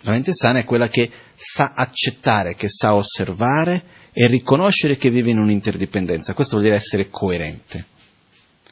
[0.00, 5.28] La mente sana è quella che sa accettare, che sa osservare e riconoscere che vive
[5.28, 6.32] in un'interdipendenza.
[6.32, 7.84] Questo vuol dire essere coerente,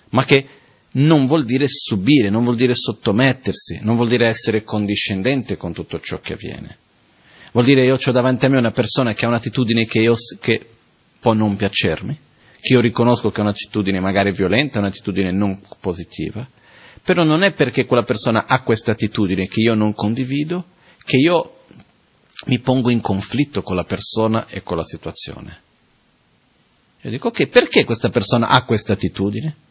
[0.08, 0.59] ma che
[0.92, 6.00] non vuol dire subire, non vuol dire sottomettersi, non vuol dire essere condiscendente con tutto
[6.00, 6.78] ciò che avviene.
[7.52, 10.66] Vuol dire io ho davanti a me una persona che ha un'attitudine che, io, che
[11.18, 12.18] può non piacermi,
[12.60, 16.46] che io riconosco che è un'attitudine magari violenta, un'attitudine non positiva,
[17.02, 20.66] però non è perché quella persona ha questa attitudine che io non condivido,
[21.04, 21.54] che io
[22.46, 25.60] mi pongo in conflitto con la persona e con la situazione.
[27.02, 29.68] Io dico, ok, perché questa persona ha questa attitudine?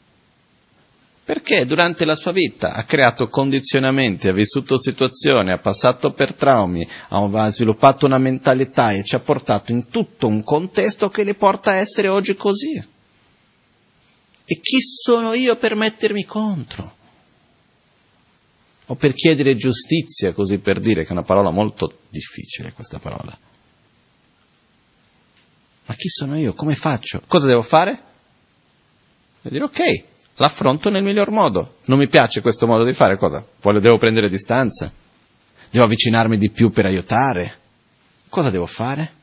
[1.29, 6.89] Perché durante la sua vita ha creato condizionamenti, ha vissuto situazioni, ha passato per traumi,
[7.09, 11.69] ha sviluppato una mentalità e ci ha portato in tutto un contesto che le porta
[11.69, 12.83] a essere oggi così.
[14.43, 16.95] E chi sono io per mettermi contro?
[18.87, 23.37] o per chiedere giustizia, così per dire, che è una parola molto difficile questa parola.
[25.85, 26.55] Ma chi sono io?
[26.55, 27.21] Come faccio?
[27.27, 28.01] Cosa devo fare?
[29.43, 31.75] Devo dire ok, l'affronto nel miglior modo.
[31.85, 33.45] Non mi piace questo modo di fare, cosa?
[33.61, 34.91] Voglio, devo prendere distanza?
[35.69, 37.53] Devo avvicinarmi di più per aiutare?
[38.29, 39.17] Cosa devo fare?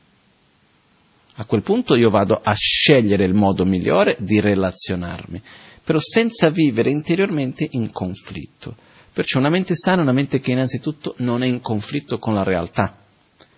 [1.35, 5.41] A quel punto io vado a scegliere il modo migliore di relazionarmi,
[5.83, 8.75] però senza vivere interiormente in conflitto.
[9.11, 12.43] Perciò una mente sana è una mente che innanzitutto non è in conflitto con la
[12.43, 12.95] realtà.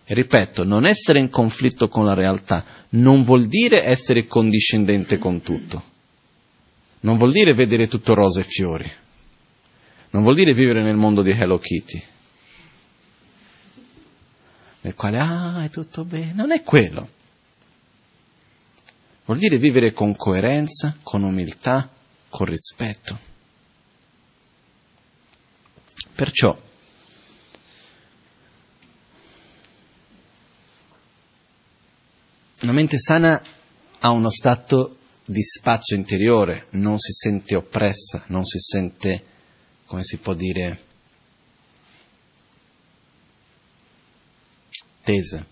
[0.06, 5.42] E ripeto, non essere in conflitto con la realtà non vuol dire essere condiscendente con
[5.42, 5.98] tutto.
[7.02, 8.92] Non vuol dire vedere tutto rose e fiori.
[10.12, 12.04] Non vuol dire vivere nel mondo di Hello Kitty.
[14.82, 16.34] Nel quale, ah, è tutto bene.
[16.34, 17.10] Non è quello.
[19.26, 21.90] Vuol dire vivere con coerenza, con umiltà,
[22.30, 23.28] con rispetto.
[26.16, 26.60] Perciò
[32.62, 33.42] una mente sana
[34.00, 34.98] ha uno stato
[35.30, 39.24] di spazio interiore, non si sente oppressa, non si sente,
[39.86, 40.80] come si può dire,
[45.04, 45.46] tesa.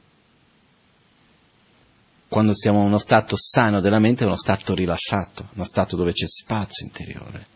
[2.27, 6.11] Quando siamo in uno stato sano della mente è uno stato rilassato, uno stato dove
[6.11, 7.55] c'è spazio interiore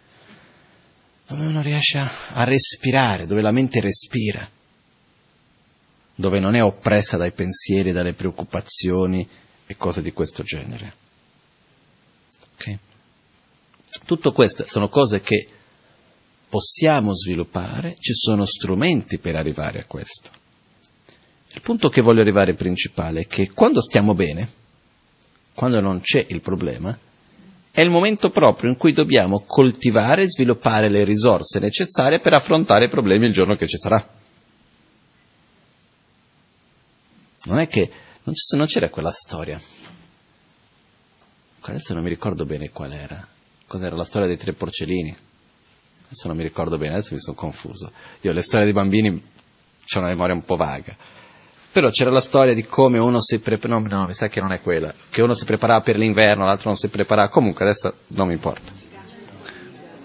[1.28, 4.46] dove uno riesce a respirare, dove la mente respira,
[6.14, 9.26] dove non è oppressa dai pensieri, dalle preoccupazioni
[9.66, 10.94] e cose di questo genere.
[12.62, 12.80] Okay?
[14.12, 15.48] Tutto questo sono cose che
[16.50, 20.30] possiamo sviluppare, ci sono strumenti per arrivare a questo.
[21.54, 24.50] Il punto che voglio arrivare principale è che quando stiamo bene,
[25.54, 27.00] quando non c'è il problema,
[27.72, 32.86] è il momento proprio in cui dobbiamo coltivare e sviluppare le risorse necessarie per affrontare
[32.86, 34.06] i problemi il giorno che ci sarà.
[37.44, 37.90] Non è che
[38.24, 39.58] non, c'era quella storia.
[41.62, 43.40] Adesso non mi ricordo bene qual era.
[43.72, 45.16] Cos'era la storia dei tre porcellini?
[46.08, 47.90] Adesso non mi ricordo bene, adesso mi sono confuso.
[48.20, 50.94] Io le storie dei bambini ho una memoria un po' vaga.
[51.72, 54.52] Però c'era la storia di come uno si preparava, no, no, mi sa che non
[54.52, 58.28] è quella, che uno si preparava per l'inverno, l'altro non si preparava, comunque adesso non
[58.28, 58.74] mi importa.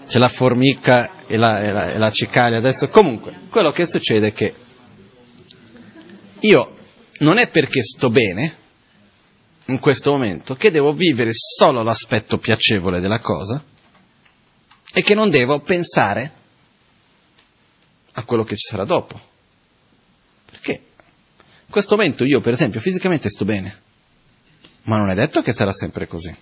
[0.07, 4.27] C'è la formica e la, e la, e la cicaglia, adesso comunque, quello che succede
[4.27, 4.53] è che
[6.39, 6.73] io
[7.17, 8.55] non è perché sto bene
[9.67, 13.63] in questo momento che devo vivere solo l'aspetto piacevole della cosa
[14.93, 16.31] e che non devo pensare
[18.13, 19.19] a quello che ci sarà dopo.
[20.49, 23.81] Perché in questo momento io, per esempio, fisicamente sto bene,
[24.83, 26.35] ma non è detto che sarà sempre così.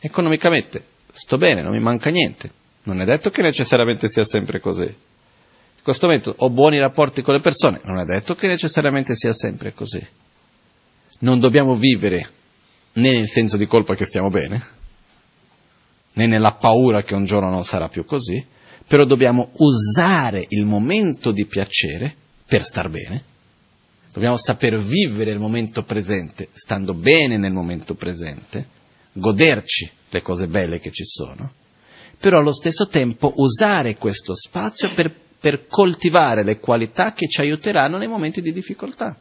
[0.00, 2.52] Economicamente sto bene, non mi manca niente,
[2.84, 4.84] non è detto che necessariamente sia sempre così.
[4.84, 9.32] In questo momento ho buoni rapporti con le persone, non è detto che necessariamente sia
[9.32, 10.06] sempre così.
[11.18, 12.30] Non dobbiamo vivere
[12.94, 14.62] né nel senso di colpa che stiamo bene,
[16.14, 18.44] né nella paura che un giorno non sarà più così,
[18.86, 22.14] però dobbiamo usare il momento di piacere
[22.46, 23.24] per star bene.
[24.12, 28.66] Dobbiamo saper vivere il momento presente, stando bene nel momento presente,
[29.12, 31.52] goderci le cose belle che ci sono,
[32.18, 37.96] però allo stesso tempo usare questo spazio per per coltivare le qualità che ci aiuteranno
[37.96, 39.16] nei momenti di difficoltà.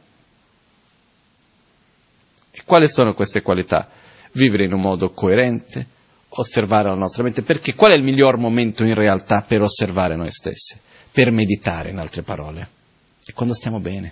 [2.58, 3.88] E quali sono queste qualità?
[4.32, 5.86] Vivere in un modo coerente,
[6.30, 10.32] osservare la nostra mente, perché qual è il miglior momento in realtà per osservare noi
[10.32, 10.76] stessi,
[11.12, 12.68] per meditare in altre parole?
[13.24, 14.12] È quando stiamo bene.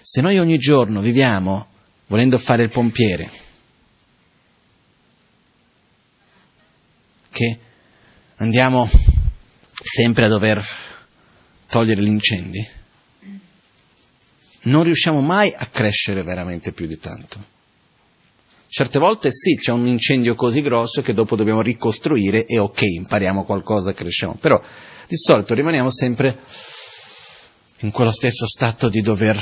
[0.00, 1.66] Se noi ogni giorno viviamo
[2.06, 3.28] volendo fare il pompiere,
[7.30, 7.58] che
[8.36, 8.88] andiamo
[9.74, 10.64] sempre a dover
[11.66, 12.66] togliere gli incendi,
[14.66, 17.54] non riusciamo mai a crescere veramente più di tanto.
[18.68, 23.44] Certe volte sì, c'è un incendio così grosso che dopo dobbiamo ricostruire e ok, impariamo
[23.44, 24.60] qualcosa, cresciamo, però
[25.06, 26.40] di solito rimaniamo sempre
[27.80, 29.38] in quello stesso stato di dover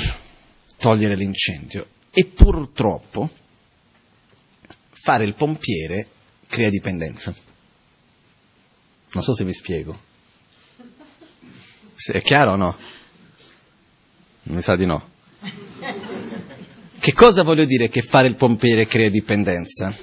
[0.77, 3.29] togliere l'incendio e purtroppo
[4.91, 6.07] fare il pompiere
[6.47, 7.33] crea dipendenza.
[9.11, 9.97] Non so se mi spiego.
[11.95, 12.75] È chiaro o no?
[14.43, 15.13] Mi sa di no.
[16.99, 19.95] Che cosa voglio dire che fare il pompiere crea dipendenza?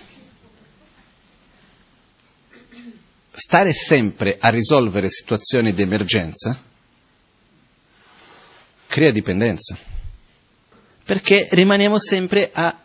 [3.32, 6.70] Stare sempre a risolvere situazioni di emergenza
[8.92, 9.76] crea dipendenza.
[11.04, 12.78] Perché rimaniamo sempre a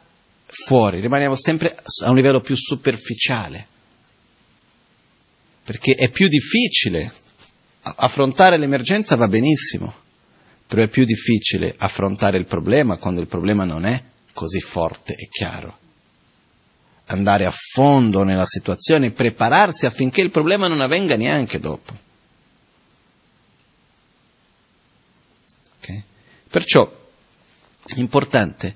[0.46, 3.68] fuori, rimaniamo sempre a un livello più superficiale.
[5.66, 7.12] Perché è più difficile
[7.82, 9.94] affrontare l'emergenza va benissimo,
[10.68, 14.04] però è più difficile affrontare il problema quando il problema non è
[14.34, 15.80] così forte e chiaro.
[17.06, 21.98] Andare a fondo nella situazione, prepararsi affinché il problema non avvenga neanche dopo.
[25.78, 26.04] Okay?
[26.50, 26.84] Perciò
[27.86, 28.76] è importante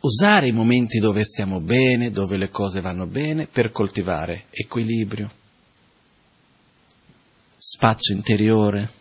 [0.00, 5.30] usare i momenti dove stiamo bene, dove le cose vanno bene, per coltivare equilibrio,
[7.56, 8.98] spazio interiore,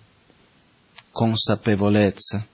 [1.12, 2.46] consapevolezza,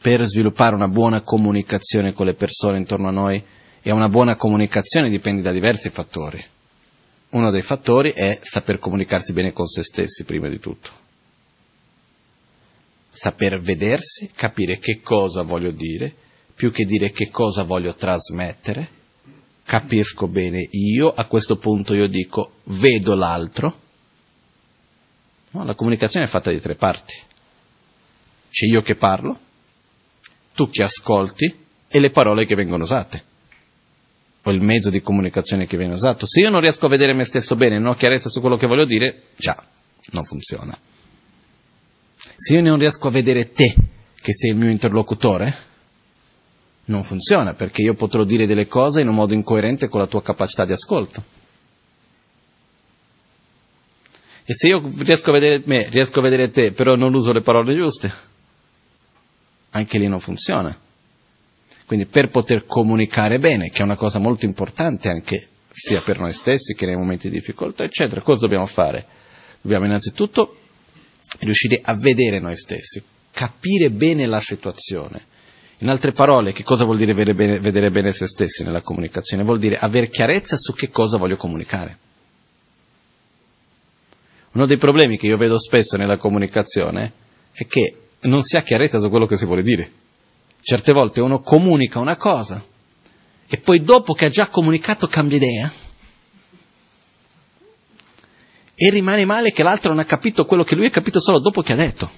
[0.00, 3.42] per sviluppare una buona comunicazione con le persone intorno a noi
[3.80, 6.44] e una buona comunicazione dipende da diversi fattori.
[7.30, 10.90] Uno dei fattori è saper comunicarsi bene con se stessi prima di tutto.
[13.10, 16.14] Saper vedersi, capire che cosa voglio dire,
[16.54, 18.88] più che dire che cosa voglio trasmettere,
[19.64, 23.74] capisco bene io, a questo punto io dico vedo l'altro,
[25.54, 25.64] No?
[25.64, 27.14] La comunicazione è fatta di tre parti.
[28.50, 29.38] C'è io che parlo,
[30.54, 33.32] tu che ascolti e le parole che vengono usate.
[34.42, 36.26] O il mezzo di comunicazione che viene usato.
[36.26, 38.66] Se io non riesco a vedere me stesso bene, non ho chiarezza su quello che
[38.66, 39.60] voglio dire, già,
[40.10, 40.76] non funziona.
[42.36, 43.74] Se io non riesco a vedere te,
[44.20, 45.54] che sei il mio interlocutore,
[46.86, 50.22] non funziona, perché io potrò dire delle cose in un modo incoerente con la tua
[50.22, 51.43] capacità di ascolto.
[54.46, 57.40] E se io riesco a vedere me, riesco a vedere te, però non uso le
[57.40, 58.12] parole giuste,
[59.70, 60.76] anche lì non funziona.
[61.86, 66.32] Quindi per poter comunicare bene, che è una cosa molto importante anche sia per noi
[66.32, 69.06] stessi che nei momenti di difficoltà, eccetera, cosa dobbiamo fare?
[69.60, 70.58] Dobbiamo innanzitutto
[71.40, 75.32] riuscire a vedere noi stessi, capire bene la situazione.
[75.78, 79.42] In altre parole, che cosa vuol dire vedere bene, vedere bene se stessi nella comunicazione?
[79.42, 81.98] Vuol dire avere chiarezza su che cosa voglio comunicare.
[84.54, 87.12] Uno dei problemi che io vedo spesso nella comunicazione
[87.50, 89.90] è che non si ha chiarezza su quello che si vuole dire.
[90.60, 92.64] Certe volte uno comunica una cosa
[93.46, 95.72] e poi dopo che ha già comunicato cambia idea
[98.76, 101.60] e rimane male che l'altro non ha capito quello che lui ha capito solo dopo
[101.60, 102.10] che ha detto.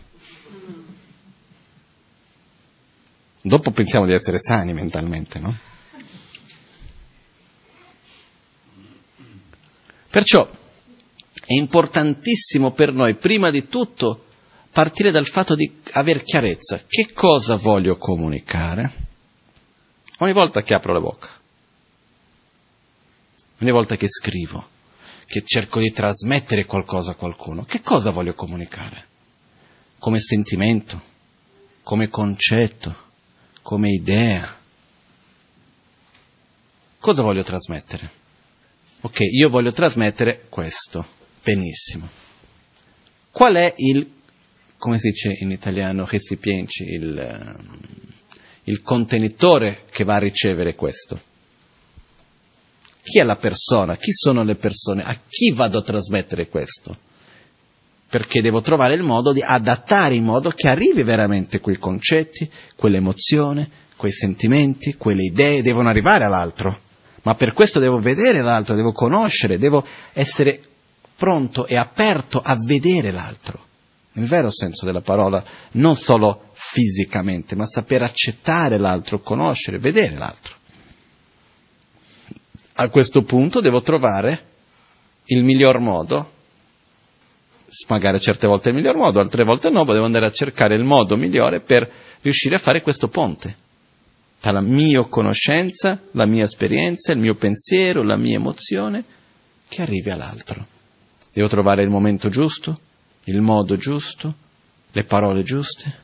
[3.40, 5.56] Dopo pensiamo di essere sani mentalmente, no?
[10.10, 10.64] Perciò
[11.46, 14.24] è importantissimo per noi, prima di tutto,
[14.70, 16.82] partire dal fatto di avere chiarezza.
[16.86, 18.92] Che cosa voglio comunicare?
[20.18, 21.30] Ogni volta che apro la bocca,
[23.60, 24.68] ogni volta che scrivo,
[25.24, 29.06] che cerco di trasmettere qualcosa a qualcuno, che cosa voglio comunicare?
[29.98, 31.00] Come sentimento,
[31.82, 32.94] come concetto,
[33.62, 34.58] come idea.
[36.98, 38.10] Cosa voglio trasmettere?
[39.02, 41.15] Ok, io voglio trasmettere questo.
[41.46, 42.08] Benissimo.
[43.30, 44.10] Qual è il,
[44.76, 47.78] come si dice in italiano, recipiente, il, ehm,
[48.64, 51.20] il contenitore che va a ricevere questo?
[53.00, 53.96] Chi è la persona?
[53.96, 55.04] Chi sono le persone?
[55.04, 56.96] A chi vado a trasmettere questo?
[58.08, 63.70] Perché devo trovare il modo di adattare in modo che arrivi veramente quei concetti, quell'emozione,
[63.94, 66.82] quei sentimenti, quelle idee, devono arrivare all'altro
[67.26, 70.60] ma per questo devo vedere l'altro, devo conoscere, devo essere
[71.16, 73.64] pronto e aperto a vedere l'altro,
[74.12, 80.54] nel vero senso della parola, non solo fisicamente, ma saper accettare l'altro, conoscere, vedere l'altro.
[82.78, 84.44] A questo punto devo trovare
[85.26, 86.32] il miglior modo,
[87.88, 90.84] magari certe volte il miglior modo, altre volte no, ma devo andare a cercare il
[90.84, 91.90] modo migliore per
[92.20, 93.64] riuscire a fare questo ponte
[94.38, 99.02] tra la mia conoscenza, la mia esperienza, il mio pensiero, la mia emozione,
[99.68, 100.66] che arrivi all'altro.
[101.36, 102.80] Devo trovare il momento giusto,
[103.24, 104.34] il modo giusto,
[104.90, 105.94] le parole giuste.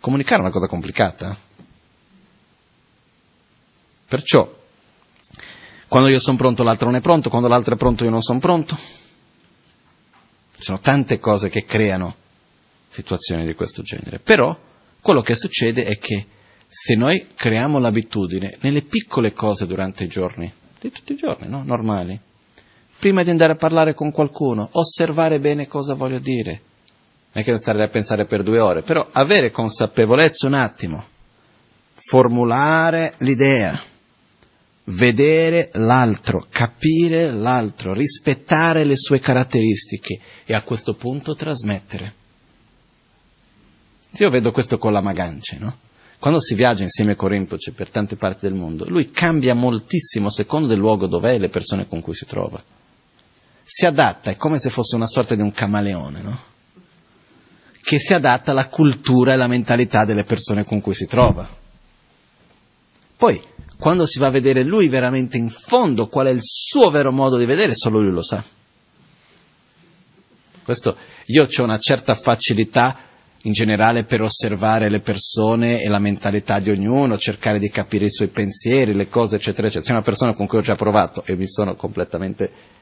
[0.00, 1.36] Comunicare è una cosa complicata.
[4.08, 4.58] Perciò,
[5.86, 8.38] quando io sono pronto l'altro non è pronto, quando l'altro è pronto io non sono
[8.38, 8.74] pronto.
[8.74, 12.16] Ci sono tante cose che creano
[12.88, 14.18] situazioni di questo genere.
[14.18, 14.58] Però
[15.02, 16.26] quello che succede è che
[16.66, 20.50] se noi creiamo l'abitudine nelle piccole cose durante i giorni,
[20.80, 21.62] di tutti i giorni, no?
[21.64, 22.18] normali,
[23.00, 26.50] prima di andare a parlare con qualcuno, osservare bene cosa voglio dire,
[27.32, 31.02] non è che non stare a pensare per due ore, però avere consapevolezza un attimo,
[31.94, 33.80] formulare l'idea,
[34.84, 42.14] vedere l'altro, capire l'altro, rispettare le sue caratteristiche e a questo punto trasmettere.
[44.18, 45.78] Io vedo questo con la Magance, no?
[46.18, 50.74] Quando si viaggia insieme con Rinpoche per tante parti del mondo, lui cambia moltissimo secondo
[50.74, 52.62] il luogo dov'è e le persone con cui si trova.
[53.72, 56.36] Si adatta, è come se fosse una sorta di un camaleone, no?
[57.80, 61.48] Che si adatta alla cultura e alla mentalità delle persone con cui si trova.
[63.16, 63.40] Poi,
[63.78, 67.36] quando si va a vedere lui veramente in fondo qual è il suo vero modo
[67.36, 68.42] di vedere, solo lui lo sa.
[70.64, 72.98] Questo, io ho una certa facilità
[73.42, 78.10] in generale per osservare le persone e la mentalità di ognuno, cercare di capire i
[78.10, 79.86] suoi pensieri, le cose, eccetera, eccetera.
[79.86, 82.78] Se una persona con cui ho già provato e mi sono completamente,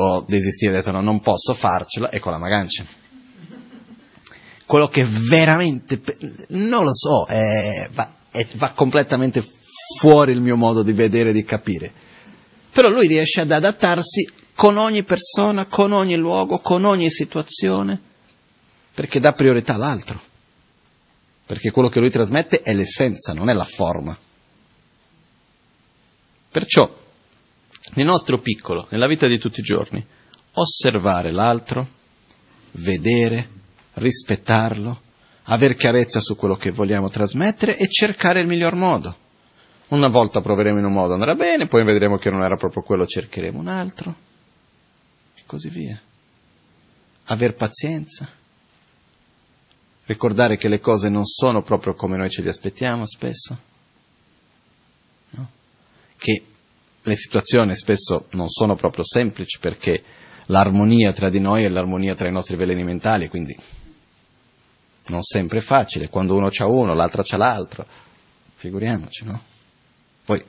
[0.00, 2.84] ho desistito, ho detto no, non posso farcela, ecco la magancia.
[4.64, 6.00] Quello che veramente,
[6.48, 9.42] non lo so, è, va, è, va completamente
[9.98, 11.92] fuori il mio modo di vedere e di capire.
[12.70, 17.98] Però lui riesce ad adattarsi con ogni persona, con ogni luogo, con ogni situazione,
[18.94, 20.20] perché dà priorità all'altro.
[21.46, 24.16] Perché quello che lui trasmette è l'essenza, non è la forma.
[26.50, 26.94] Perciò,
[27.94, 30.04] nel nostro piccolo, nella vita di tutti i giorni,
[30.52, 31.86] osservare l'altro,
[32.72, 33.48] vedere,
[33.94, 35.00] rispettarlo,
[35.44, 39.26] aver chiarezza su quello che vogliamo trasmettere e cercare il miglior modo.
[39.88, 43.06] Una volta proveremo in un modo, andrà bene, poi vedremo che non era proprio quello,
[43.06, 44.14] cercheremo un altro,
[45.34, 45.98] e così via.
[47.24, 48.28] Aver pazienza,
[50.04, 53.58] ricordare che le cose non sono proprio come noi ce le aspettiamo spesso,
[55.30, 55.50] no?
[56.18, 56.42] che
[57.08, 60.02] le situazioni spesso non sono proprio semplici perché
[60.46, 63.56] l'armonia tra di noi è l'armonia tra i nostri veleni mentali, quindi
[65.06, 67.86] non sempre è facile, quando uno c'ha uno, l'altro c'ha l'altro,
[68.54, 69.42] figuriamoci, no?
[70.24, 70.44] Poi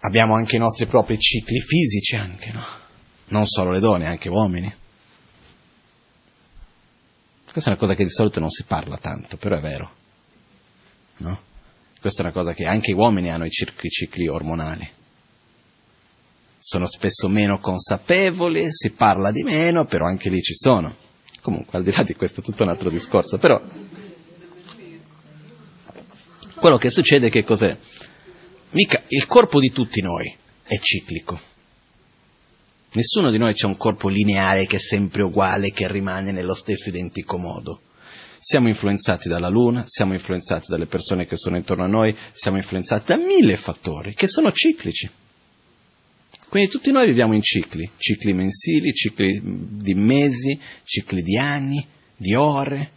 [0.00, 2.64] abbiamo anche i nostri propri cicli fisici, anche, no?
[3.26, 4.72] Non solo le donne, anche uomini.
[7.50, 9.92] Questa è una cosa che di solito non si parla tanto, però è vero.
[11.18, 11.47] No?
[12.00, 14.88] Questa è una cosa che anche gli uomini hanno i cicli, ormonali.
[16.58, 20.94] Sono spesso meno consapevoli, si parla di meno, però anche lì ci sono.
[21.40, 23.38] Comunque, al di là di questo, è tutto un altro discorso.
[23.38, 23.60] Però,
[26.54, 27.76] quello che succede che cos'è?
[28.70, 31.40] mica il corpo di tutti noi è ciclico.
[32.92, 36.88] Nessuno di noi c'è un corpo lineare che è sempre uguale, che rimane nello stesso
[36.88, 37.82] identico modo.
[38.40, 43.06] Siamo influenzati dalla luna, siamo influenzati dalle persone che sono intorno a noi, siamo influenzati
[43.06, 45.10] da mille fattori che sono ciclici.
[46.48, 51.86] Quindi tutti noi viviamo in cicli, cicli mensili, cicli di mesi, cicli di anni,
[52.16, 52.92] di ore,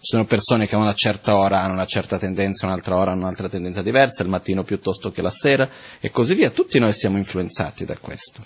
[0.00, 3.22] ci sono persone che a una certa ora hanno una certa tendenza, un'altra ora hanno
[3.22, 5.68] un'altra tendenza diversa, il mattino piuttosto che la sera
[5.98, 6.50] e così via.
[6.50, 8.44] Tutti noi siamo influenzati da questo.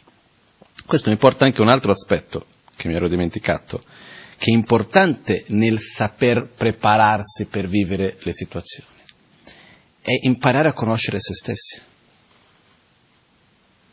[0.86, 3.84] Questo mi porta anche a un altro aspetto che mi ero dimenticato,
[4.42, 8.88] che è importante nel saper prepararsi per vivere le situazioni.
[10.00, 11.80] È imparare a conoscere se stessi.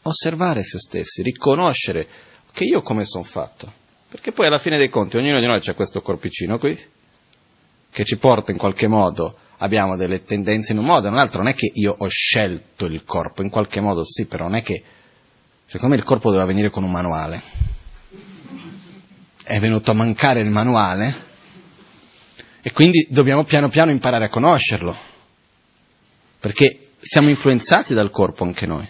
[0.02, 2.08] Osservare se stessi, riconoscere
[2.52, 3.72] che io come sono fatto.
[4.10, 6.76] Perché poi alla fine dei conti ognuno di noi ha questo corpicino qui,
[7.92, 11.20] che ci porta in qualche modo, abbiamo delle tendenze in un modo o in un
[11.20, 14.56] altro, non è che io ho scelto il corpo, in qualche modo sì, però non
[14.56, 14.84] è che,
[15.68, 17.69] secondo me il corpo doveva venire con un manuale.
[19.50, 21.26] È venuto a mancare il manuale
[22.62, 24.96] e quindi dobbiamo piano piano imparare a conoscerlo,
[26.40, 28.88] perché siamo influenzati dal corpo anche noi.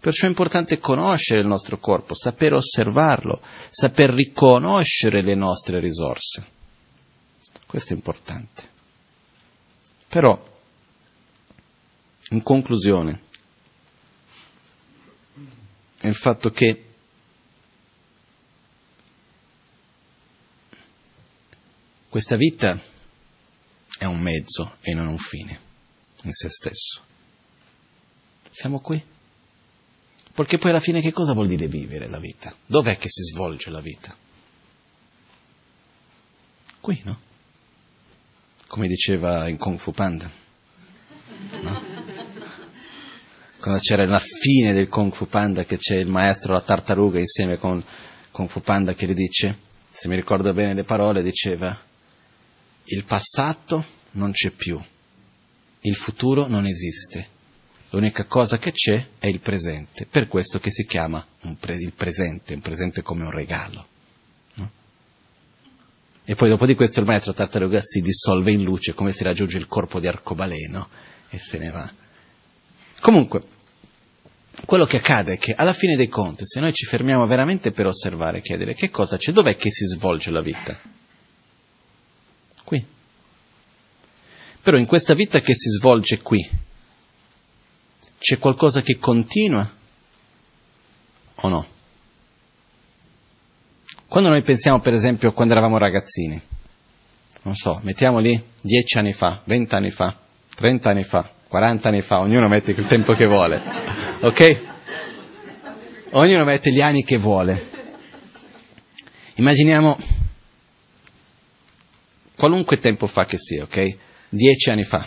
[0.00, 3.40] Perciò è importante conoscere il nostro corpo, saper osservarlo,
[3.70, 6.44] saper riconoscere le nostre risorse.
[7.64, 8.68] Questo è importante.
[10.08, 10.58] Però,
[12.30, 13.20] in conclusione,
[16.00, 16.85] il fatto che
[22.16, 22.80] questa vita
[23.98, 25.60] è un mezzo e non un fine
[26.22, 27.02] in se stesso.
[28.50, 29.04] Siamo qui.
[30.32, 32.56] Perché poi alla fine che cosa vuol dire vivere la vita?
[32.64, 34.16] Dov'è che si svolge la vita?
[36.80, 37.20] Qui, no?
[38.66, 40.30] Come diceva in Kung Fu Panda.
[41.60, 41.82] No?
[43.60, 47.58] Quando c'era la fine del Kung Fu Panda che c'è il maestro la tartaruga insieme
[47.58, 47.84] con
[48.30, 49.58] Kung Fu Panda che gli dice,
[49.90, 51.78] se mi ricordo bene le parole, diceva
[52.88, 54.80] il passato non c'è più,
[55.80, 57.28] il futuro non esiste,
[57.90, 61.24] l'unica cosa che c'è è il presente, per questo che si chiama
[61.58, 63.86] pre- il presente, un presente come un regalo.
[64.54, 64.70] No?
[66.24, 69.58] E poi dopo di questo il maestro tartaruga si dissolve in luce come si raggiunge
[69.58, 70.88] il corpo di arcobaleno
[71.30, 71.92] e se ne va.
[73.00, 73.42] Comunque,
[74.64, 77.86] quello che accade è che alla fine dei conti, se noi ci fermiamo veramente per
[77.86, 80.95] osservare, chiedere che cosa c'è, dov'è che si svolge la vita?
[82.66, 82.84] Qui.
[84.60, 86.44] Però in questa vita che si svolge qui,
[88.18, 89.70] c'è qualcosa che continua
[91.36, 91.66] o no?
[94.08, 96.40] Quando noi pensiamo per esempio quando eravamo ragazzini,
[97.42, 100.18] non so, mettiamo lì dieci anni fa, vent'anni fa,
[100.56, 103.62] trent'anni fa, quarant'anni fa, ognuno mette il tempo che vuole,
[104.22, 104.74] ok?
[106.10, 107.74] Ognuno mette gli anni che vuole.
[109.34, 109.96] Immaginiamo
[112.36, 113.96] qualunque tempo fa che sia, ok?
[114.28, 115.04] Dieci anni fa.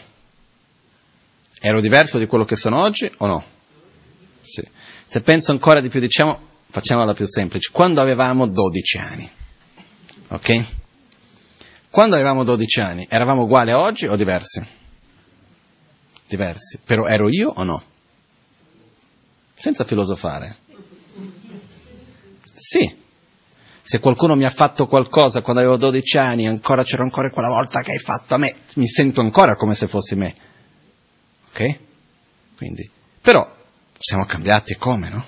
[1.62, 3.44] Ero diverso di quello che sono oggi o no?
[4.42, 4.64] Sì.
[5.06, 6.40] Se penso ancora di più, diciamo,
[6.70, 9.30] facciamola più semplice, quando avevamo 12 anni,
[10.30, 10.64] ok?
[11.90, 14.66] Quando avevamo 12 anni, eravamo uguali oggi o diversi?
[16.28, 16.80] Diversi.
[16.84, 17.84] Però ero io o no?
[19.56, 20.58] Senza filosofare.
[22.54, 22.96] Sì,
[23.90, 27.82] se qualcuno mi ha fatto qualcosa quando avevo 12 anni, ancora c'era ancora quella volta
[27.82, 30.36] che hai fatto a me, mi sento ancora come se fossi me.
[31.50, 31.80] Ok?
[32.56, 32.88] Quindi,
[33.20, 33.52] però
[33.98, 35.28] siamo cambiati e come, no?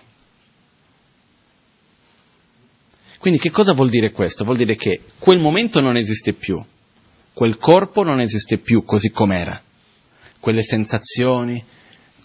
[3.17, 4.43] Quindi che cosa vuol dire questo?
[4.43, 6.63] Vuol dire che quel momento non esiste più,
[7.33, 9.59] quel corpo non esiste più così com'era,
[10.39, 11.65] quelle sensazioni,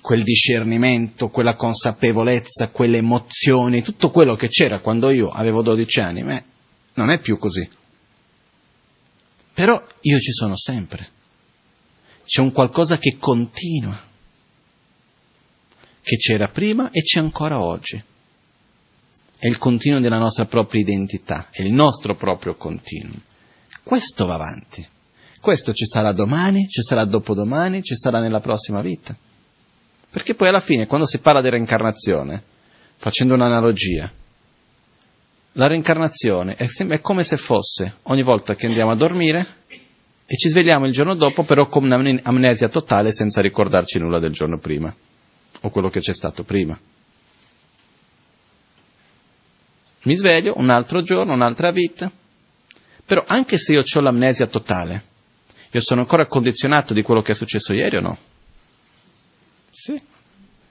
[0.06, 6.22] quel discernimento, quella consapevolezza, quelle emozioni, tutto quello che c'era quando io avevo 12 anni,
[6.22, 6.44] beh,
[6.94, 7.68] non è più così.
[9.52, 11.10] Però io ci sono sempre.
[12.24, 14.00] C'è un qualcosa che continua,
[16.00, 18.00] che c'era prima e c'è ancora oggi.
[19.38, 23.18] È il continuo della nostra propria identità, è il nostro proprio continuo.
[23.82, 24.86] Questo va avanti.
[25.40, 29.34] Questo ci sarà domani, ci sarà dopodomani, ci sarà nella prossima vita.
[30.16, 32.42] Perché poi alla fine, quando si parla di reincarnazione,
[32.96, 34.10] facendo un'analogia,
[35.52, 39.46] la reincarnazione è, sem- è come se fosse ogni volta che andiamo a dormire
[40.24, 44.56] e ci svegliamo il giorno dopo, però con un'amnesia totale senza ricordarci nulla del giorno
[44.56, 44.90] prima
[45.60, 46.80] o quello che c'è stato prima.
[50.04, 52.10] Mi sveglio un altro giorno, un'altra vita,
[53.04, 55.04] però anche se io ho l'amnesia totale,
[55.72, 58.18] io sono ancora condizionato di quello che è successo ieri o no?
[59.86, 60.02] Sì.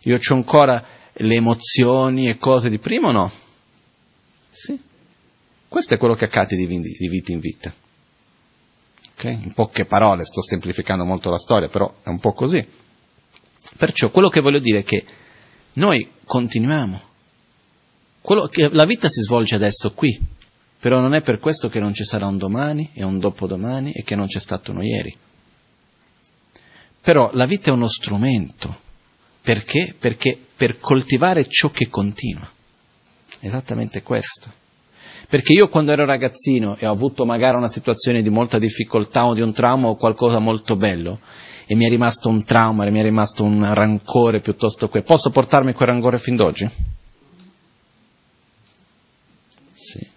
[0.10, 3.32] Io ho ancora le emozioni e cose di prima o no?
[4.50, 4.78] Sì.
[5.70, 6.66] Questo è quello che accade di,
[7.08, 7.74] vita in vita.
[9.14, 9.40] Okay?
[9.42, 12.66] In poche parole, sto semplificando molto la storia, però è un po' così.
[13.78, 15.06] Perciò quello che voglio dire è che
[15.74, 17.02] noi continuiamo.
[18.50, 20.20] Che, la vita si svolge adesso qui,
[20.78, 24.04] però non è per questo che non ci sarà un domani e un dopodomani e
[24.04, 25.16] che non c'è stato uno ieri.
[27.00, 28.84] Però la vita è uno strumento
[29.46, 29.94] perché?
[29.98, 32.50] Perché per coltivare ciò che continua.
[33.40, 34.52] Esattamente questo.
[35.30, 39.36] Perché io quando ero ragazzino e ho avuto magari una situazione di molta difficoltà o
[39.36, 41.20] di un trauma o qualcosa molto bello,
[41.68, 45.04] e mi è rimasto un trauma, mi è rimasto un rancore piuttosto che...
[45.04, 46.68] Posso portarmi quel rancore fin d'oggi?
[49.76, 50.08] Sì.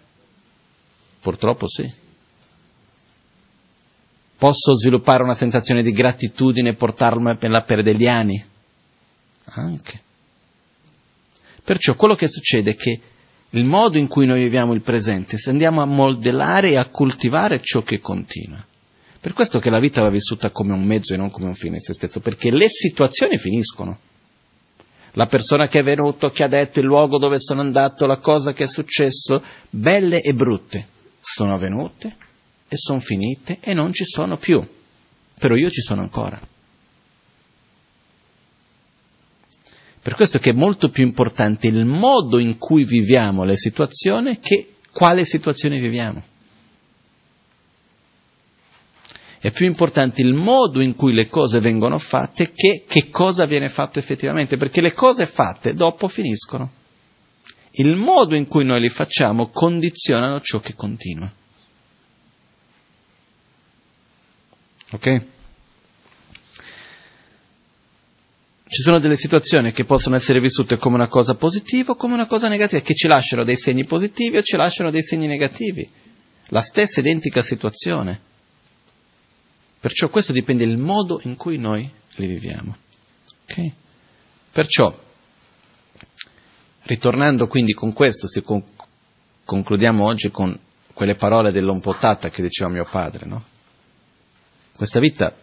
[1.21, 1.91] Purtroppo sì.
[4.37, 8.57] Posso sviluppare una sensazione di gratitudine e portarmela per degli anni?
[9.53, 10.01] Anche.
[11.63, 12.99] Perciò quello che succede è che
[13.51, 17.61] il modo in cui noi viviamo il presente, se andiamo a modellare e a coltivare
[17.61, 18.63] ciò che continua.
[19.19, 21.75] Per questo che la vita va vissuta come un mezzo e non come un fine
[21.75, 23.97] in se stesso, perché le situazioni finiscono.
[25.13, 28.53] La persona che è venuto, che ha detto il luogo dove sono andato, la cosa
[28.53, 30.87] che è successo, belle e brutte,
[31.19, 32.15] sono avvenute
[32.67, 34.65] e sono finite e non ci sono più.
[35.37, 36.39] Però io ci sono ancora.
[40.09, 44.77] Per questo che è molto più importante il modo in cui viviamo le situazioni che
[44.91, 46.23] quale situazione viviamo.
[49.37, 53.69] È più importante il modo in cui le cose vengono fatte che che cosa viene
[53.69, 56.71] fatto effettivamente, perché le cose fatte dopo finiscono.
[57.73, 61.31] Il modo in cui noi li facciamo condizionano ciò che continua.
[64.89, 65.25] Ok?
[68.71, 72.27] Ci sono delle situazioni che possono essere vissute come una cosa positiva o come una
[72.27, 75.89] cosa negativa, che ci lasciano dei segni positivi o ci lasciano dei segni negativi.
[76.49, 78.21] La stessa identica situazione.
[79.79, 82.77] Perciò questo dipende dal modo in cui noi li viviamo.
[83.49, 83.73] Okay?
[84.51, 84.95] Perciò,
[86.83, 88.63] ritornando quindi con questo, se con,
[89.45, 90.55] concludiamo oggi con
[90.93, 93.43] quelle parole dell'ompotata che diceva mio padre, no?
[94.75, 95.35] Questa vita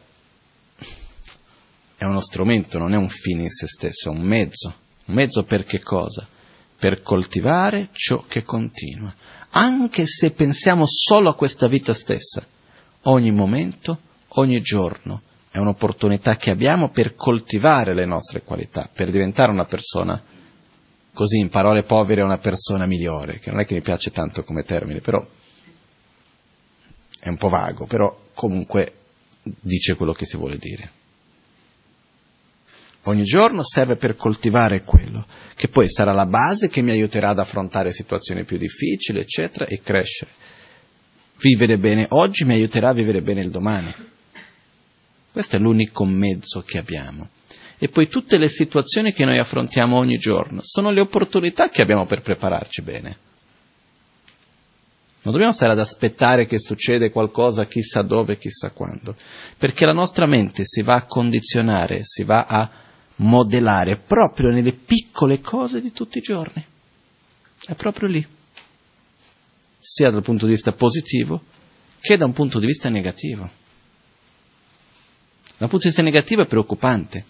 [1.97, 4.75] è uno strumento, non è un fine in se stesso, è un mezzo.
[5.07, 6.27] Un mezzo per che cosa?
[6.79, 9.13] Per coltivare ciò che continua.
[9.51, 12.47] Anche se pensiamo solo a questa vita stessa,
[13.03, 13.99] ogni momento
[14.29, 20.23] ogni giorno è un'opportunità che abbiamo per coltivare le nostre qualità, per diventare una persona,
[21.15, 24.65] così in parole povere, una persona migliore, che non è che mi piace tanto come
[24.65, 25.27] termine, però
[27.19, 28.93] è un po' vago, però comunque
[29.43, 31.05] dice quello che si vuole dire.
[33.09, 37.39] Ogni giorno serve per coltivare quello, che poi sarà la base che mi aiuterà ad
[37.39, 40.31] affrontare situazioni più difficili, eccetera, e crescere.
[41.39, 43.95] Vivere bene oggi mi aiuterà a vivere bene il domani.
[45.31, 47.29] Questo è l'unico mezzo che abbiamo.
[47.79, 52.07] E poi tutte le situazioni che noi affrontiamo ogni giorno sono le opportunità che abbiamo
[52.07, 53.17] per prepararci bene.
[55.23, 59.15] Non dobbiamo stare ad aspettare che succeda qualcosa chissà dove, chissà quando,
[59.59, 62.71] perché la nostra mente si va a condizionare, si va a
[63.17, 66.65] modellare proprio nelle piccole cose di tutti i giorni.
[67.67, 68.27] È proprio lì,
[69.79, 71.43] sia dal punto di vista positivo
[72.01, 73.49] che da un punto di vista negativo.
[75.59, 77.25] Da un punto di vista negativo è preoccupante,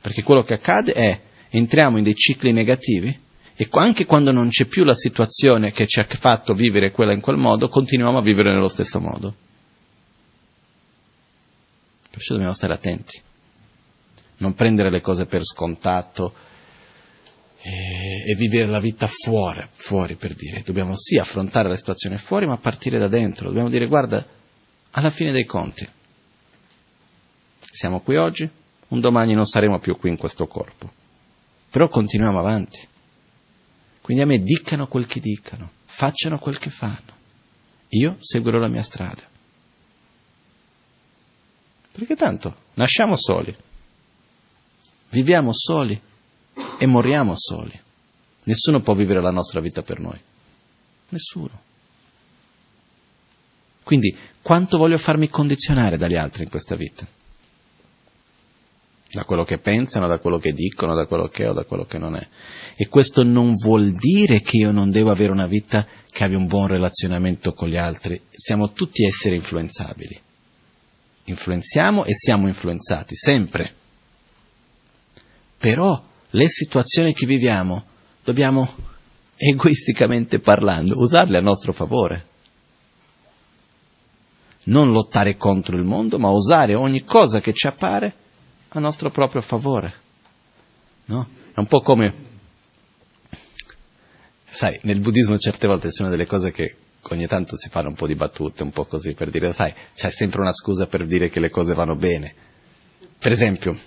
[0.00, 4.66] perché quello che accade è entriamo in dei cicli negativi e anche quando non c'è
[4.66, 8.52] più la situazione che ci ha fatto vivere quella in quel modo, continuiamo a vivere
[8.52, 9.34] nello stesso modo.
[12.10, 13.20] Perciò dobbiamo stare attenti,
[14.38, 16.34] non prendere le cose per scontato
[17.60, 20.62] e, e vivere la vita fuori, fuori per dire.
[20.64, 23.48] Dobbiamo sì affrontare la situazione fuori, ma partire da dentro.
[23.48, 24.24] Dobbiamo dire guarda,
[24.92, 25.88] alla fine dei conti,
[27.60, 28.48] siamo qui oggi,
[28.88, 30.90] un domani non saremo più qui in questo corpo.
[31.70, 32.86] Però continuiamo avanti.
[34.00, 37.14] Quindi a me dicano quel che dicano, facciano quel che fanno.
[37.88, 39.22] Io seguirò la mia strada.
[41.92, 43.54] Perché tanto nasciamo soli,
[45.10, 45.98] viviamo soli
[46.78, 47.78] e moriamo soli.
[48.44, 50.18] Nessuno può vivere la nostra vita per noi.
[51.08, 51.62] Nessuno.
[53.82, 57.06] Quindi quanto voglio farmi condizionare dagli altri in questa vita?
[59.16, 61.86] da quello che pensano, da quello che dicono, da quello che è o da quello
[61.86, 62.28] che non è.
[62.76, 66.46] E questo non vuol dire che io non devo avere una vita che abbia un
[66.46, 68.20] buon relazionamento con gli altri.
[68.30, 70.20] Siamo tutti esseri influenzabili.
[71.24, 73.74] Influenziamo e siamo influenzati, sempre.
[75.58, 77.84] Però le situazioni che viviamo
[78.22, 78.68] dobbiamo,
[79.36, 82.34] egoisticamente parlando, usarle a nostro favore.
[84.64, 88.14] Non lottare contro il mondo, ma usare ogni cosa che ci appare
[88.68, 89.94] a nostro proprio favore.
[91.06, 91.28] No?
[91.54, 92.14] È un po' come,
[94.44, 96.76] sai, nel buddismo certe volte ci sono delle cose che
[97.10, 100.10] ogni tanto si fanno un po' di battute, un po' così, per dire, sai, c'è
[100.10, 102.34] sempre una scusa per dire che le cose vanno bene.
[103.18, 103.78] Per esempio,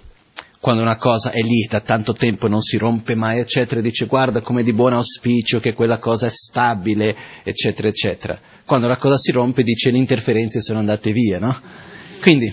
[0.60, 4.08] quando una cosa è lì da tanto tempo e non si rompe mai, eccetera, dice
[4.08, 8.38] guarda come di buon auspicio che quella cosa è stabile, eccetera, eccetera.
[8.66, 11.58] Quando la cosa si rompe dice le interferenze sono andate via, no?
[12.20, 12.52] Quindi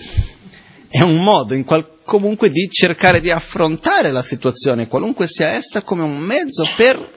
[0.87, 5.81] è un modo in qual- comunque di cercare di affrontare la situazione, qualunque sia essa,
[5.81, 7.11] come un mezzo per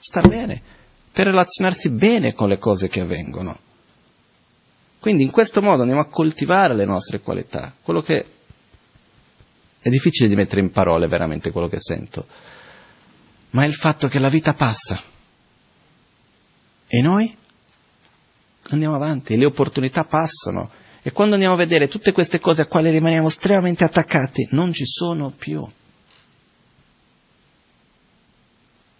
[0.00, 0.60] star bene,
[1.12, 3.56] per relazionarsi bene con le cose che avvengono.
[4.98, 8.24] Quindi in questo modo andiamo a coltivare le nostre qualità, quello che
[9.84, 12.26] è difficile di mettere in parole veramente quello che sento,
[13.50, 14.98] ma è il fatto che la vita passa
[16.86, 17.36] e noi
[18.70, 20.70] andiamo avanti, le opportunità passano
[21.06, 24.86] E quando andiamo a vedere tutte queste cose a quali rimaniamo estremamente attaccati, non ci
[24.86, 25.62] sono più.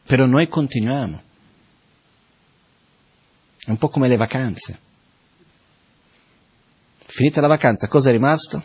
[0.05, 1.23] Però noi continuiamo.
[3.65, 4.79] È un po' come le vacanze.
[6.99, 8.63] Finita la vacanza, cosa è rimasto?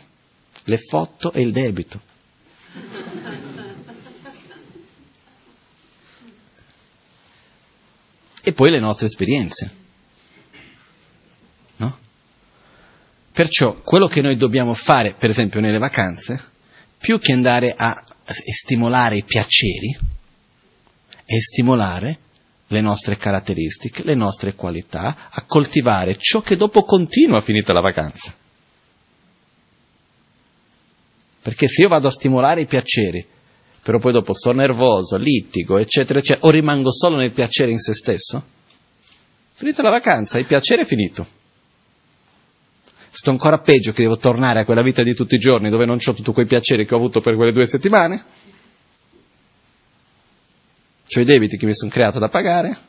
[0.64, 2.09] Le foto e il debito.
[8.50, 9.70] E poi le nostre esperienze.
[11.76, 11.98] No?
[13.30, 16.42] Perciò quello che noi dobbiamo fare, per esempio nelle vacanze,
[16.98, 17.94] più che andare a
[18.24, 19.96] stimolare i piaceri,
[21.24, 22.18] è stimolare
[22.66, 28.34] le nostre caratteristiche, le nostre qualità, a coltivare ciò che dopo continua finita la vacanza.
[31.40, 33.24] Perché se io vado a stimolare i piaceri,
[33.82, 37.94] però poi dopo sto nervoso, litigo, eccetera, eccetera, o rimango solo nel piacere in se
[37.94, 38.42] stesso,
[39.52, 41.38] finita la vacanza, il piacere è finito.
[43.12, 45.98] Sto ancora peggio che devo tornare a quella vita di tutti i giorni dove non
[46.04, 48.24] ho tutti quei piaceri che ho avuto per quelle due settimane.
[51.12, 52.88] Ho i debiti che mi sono creato da pagare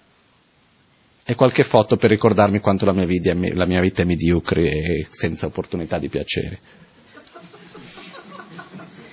[1.24, 5.08] e qualche foto per ricordarmi quanto la mia, vita, la mia vita è mediocre e
[5.10, 6.60] senza opportunità di piacere.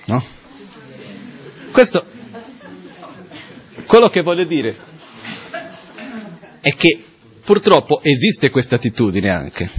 [0.05, 0.38] No?
[1.79, 2.05] Questo,
[3.85, 4.75] quello che voglio dire
[6.59, 7.01] è che
[7.41, 9.69] purtroppo esiste questa attitudine anche.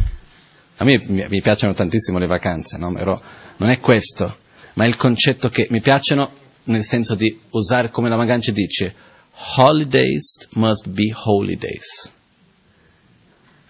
[0.79, 2.91] A me mi piacciono tantissimo le vacanze, no?
[2.95, 3.21] però
[3.59, 4.35] non è questo,
[4.77, 6.33] ma è il concetto che mi piacciono
[6.65, 8.95] nel senso di usare, come la Magancia dice,
[9.59, 12.11] holidays must be holy days.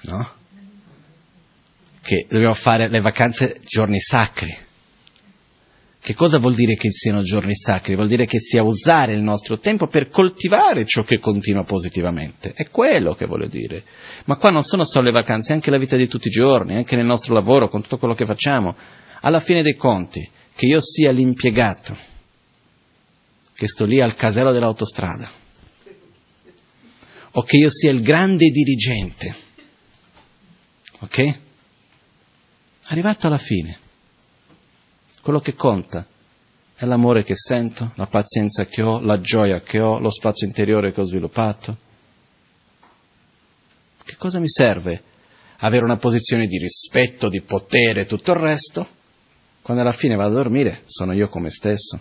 [0.02, 0.31] No?
[2.01, 4.57] Che dobbiamo fare le vacanze giorni sacri.
[6.02, 7.94] Che cosa vuol dire che siano giorni sacri?
[7.94, 12.55] Vuol dire che sia usare il nostro tempo per coltivare ciò che continua positivamente.
[12.55, 13.85] È quello che voglio dire.
[14.24, 16.97] Ma qua non sono solo le vacanze, anche la vita di tutti i giorni, anche
[16.97, 18.74] nel nostro lavoro, con tutto quello che facciamo.
[19.20, 21.94] Alla fine dei conti, che io sia l'impiegato,
[23.55, 25.31] che sto lì al casello dell'autostrada,
[27.32, 29.35] o che io sia il grande dirigente,
[31.01, 31.39] ok?
[32.85, 33.89] Arrivato alla fine
[35.22, 36.06] quello che conta
[36.74, 40.92] è l'amore che sento, la pazienza che ho, la gioia che ho, lo spazio interiore
[40.92, 41.76] che ho sviluppato.
[44.02, 45.02] Che cosa mi serve
[45.59, 48.88] avere una posizione di rispetto, di potere e tutto il resto,
[49.60, 52.01] quando alla fine vado a dormire sono io come stesso?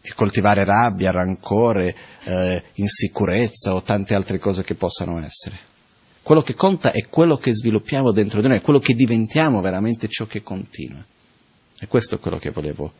[0.00, 1.94] E coltivare rabbia, rancore,
[2.24, 5.56] eh, insicurezza o tante altre cose che possano essere.
[6.20, 10.26] Quello che conta è quello che sviluppiamo dentro di noi, quello che diventiamo veramente ciò
[10.26, 11.04] che continua.
[11.80, 12.92] E questo è quello che volevo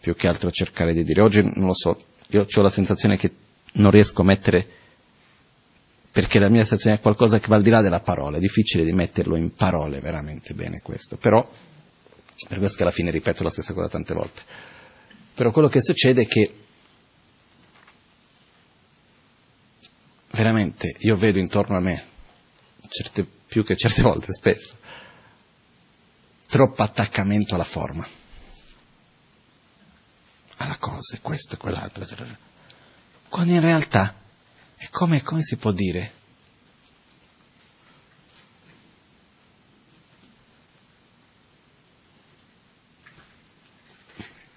[0.00, 1.22] più che altro cercare di dire.
[1.22, 1.98] Oggi non lo so,
[2.28, 3.32] io ho la sensazione che
[3.74, 4.66] non riesco a mettere,
[6.10, 8.84] perché la mia sensazione è qualcosa che va al di là della parola, è difficile
[8.84, 11.46] di metterlo in parole veramente bene questo, però,
[12.48, 14.42] per questo che alla fine ripeto la stessa cosa tante volte.
[15.34, 16.54] Però quello che succede è che
[20.30, 22.02] veramente io vedo intorno a me,
[22.88, 24.76] certe, più che certe volte, spesso,
[26.48, 28.06] troppo attaccamento alla forma,
[30.56, 32.04] alla cosa, questo e quell'altro,
[33.28, 34.14] quando in realtà
[34.76, 36.16] è come, come si può dire?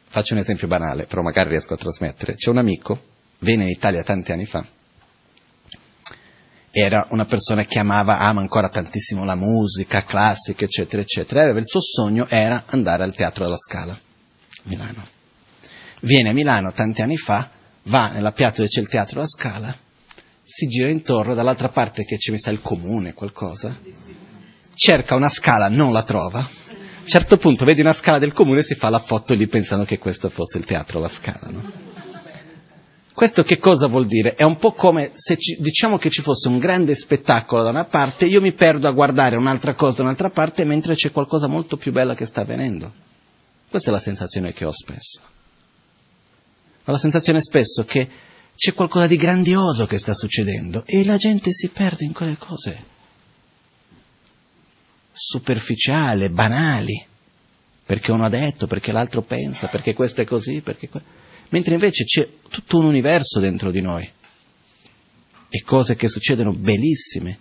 [0.08, 2.36] Faccio un esempio banale, però magari riesco a trasmettere.
[2.36, 3.02] C'è un amico,
[3.40, 4.66] venne in Italia tanti anni fa,
[6.72, 11.82] era una persona che amava, ama ancora tantissimo la musica classica, eccetera, eccetera, il suo
[11.82, 13.98] sogno era andare al Teatro della Scala,
[14.64, 15.06] Milano.
[16.02, 17.50] Viene a Milano tanti anni fa,
[17.84, 19.76] va nella piazza dove c'è il Teatro della Scala,
[20.44, 23.78] si gira intorno, dall'altra parte che c'è mi sa il comune, qualcosa,
[24.74, 26.48] cerca una scala, non la trova, a
[27.02, 29.84] un certo punto vedi una scala del comune e si fa la foto lì pensando
[29.84, 31.90] che questo fosse il Teatro della Scala, no?
[33.22, 34.34] Questo che cosa vuol dire?
[34.34, 37.86] È un po' come se ci, diciamo che ci fosse un grande spettacolo da una
[37.86, 41.78] parte, io mi perdo a guardare un'altra cosa da un'altra parte mentre c'è qualcosa molto
[41.78, 42.92] più bella che sta avvenendo.
[43.70, 45.22] Questa è la sensazione che ho spesso.
[46.84, 48.10] Ho la sensazione spesso che
[48.56, 52.84] c'è qualcosa di grandioso che sta succedendo e la gente si perde in quelle cose
[55.12, 57.06] superficiali, banali,
[57.86, 62.04] perché uno ha detto, perché l'altro pensa, perché questo è così, perché questo mentre invece
[62.04, 64.10] c'è tutto un universo dentro di noi
[65.50, 67.38] e cose che succedono bellissime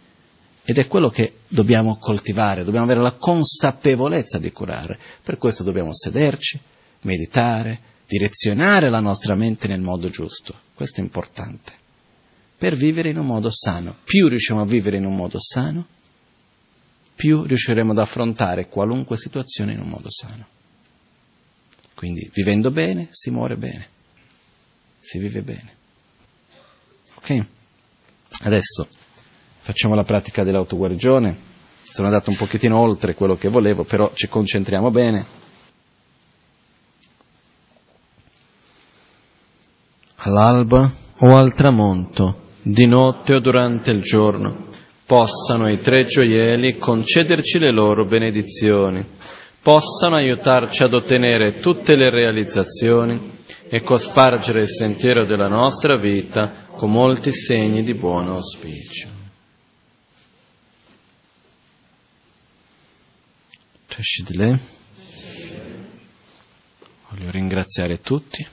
[0.65, 4.99] ed è quello che dobbiamo coltivare, dobbiamo avere la consapevolezza di curare.
[5.23, 6.61] Per questo dobbiamo sederci,
[7.03, 10.55] meditare, direzionare la nostra mente nel modo giusto.
[10.75, 11.73] Questo è importante.
[12.57, 13.97] Per vivere in un modo sano.
[14.05, 15.87] Più riusciamo a vivere in un modo sano,
[17.15, 20.47] più riusciremo ad affrontare qualunque situazione in un modo sano.
[21.95, 23.89] Quindi vivendo bene si muore bene,
[25.11, 25.77] si vive bene.
[27.17, 27.45] Ok?
[28.43, 28.87] Adesso
[29.59, 31.37] facciamo la pratica dell'autoguarigione.
[31.83, 35.27] Sono andato un pochettino oltre quello che volevo, però ci concentriamo bene.
[40.19, 44.69] All'alba o al tramonto, di notte o durante il giorno,
[45.05, 49.05] possano i tre gioielli concederci le loro benedizioni,
[49.61, 53.39] possano aiutarci ad ottenere tutte le realizzazioni
[53.73, 59.09] e cospargere il sentiero della nostra vita con molti segni di buon auspicio.
[67.11, 68.45] Voglio ringraziare tutti.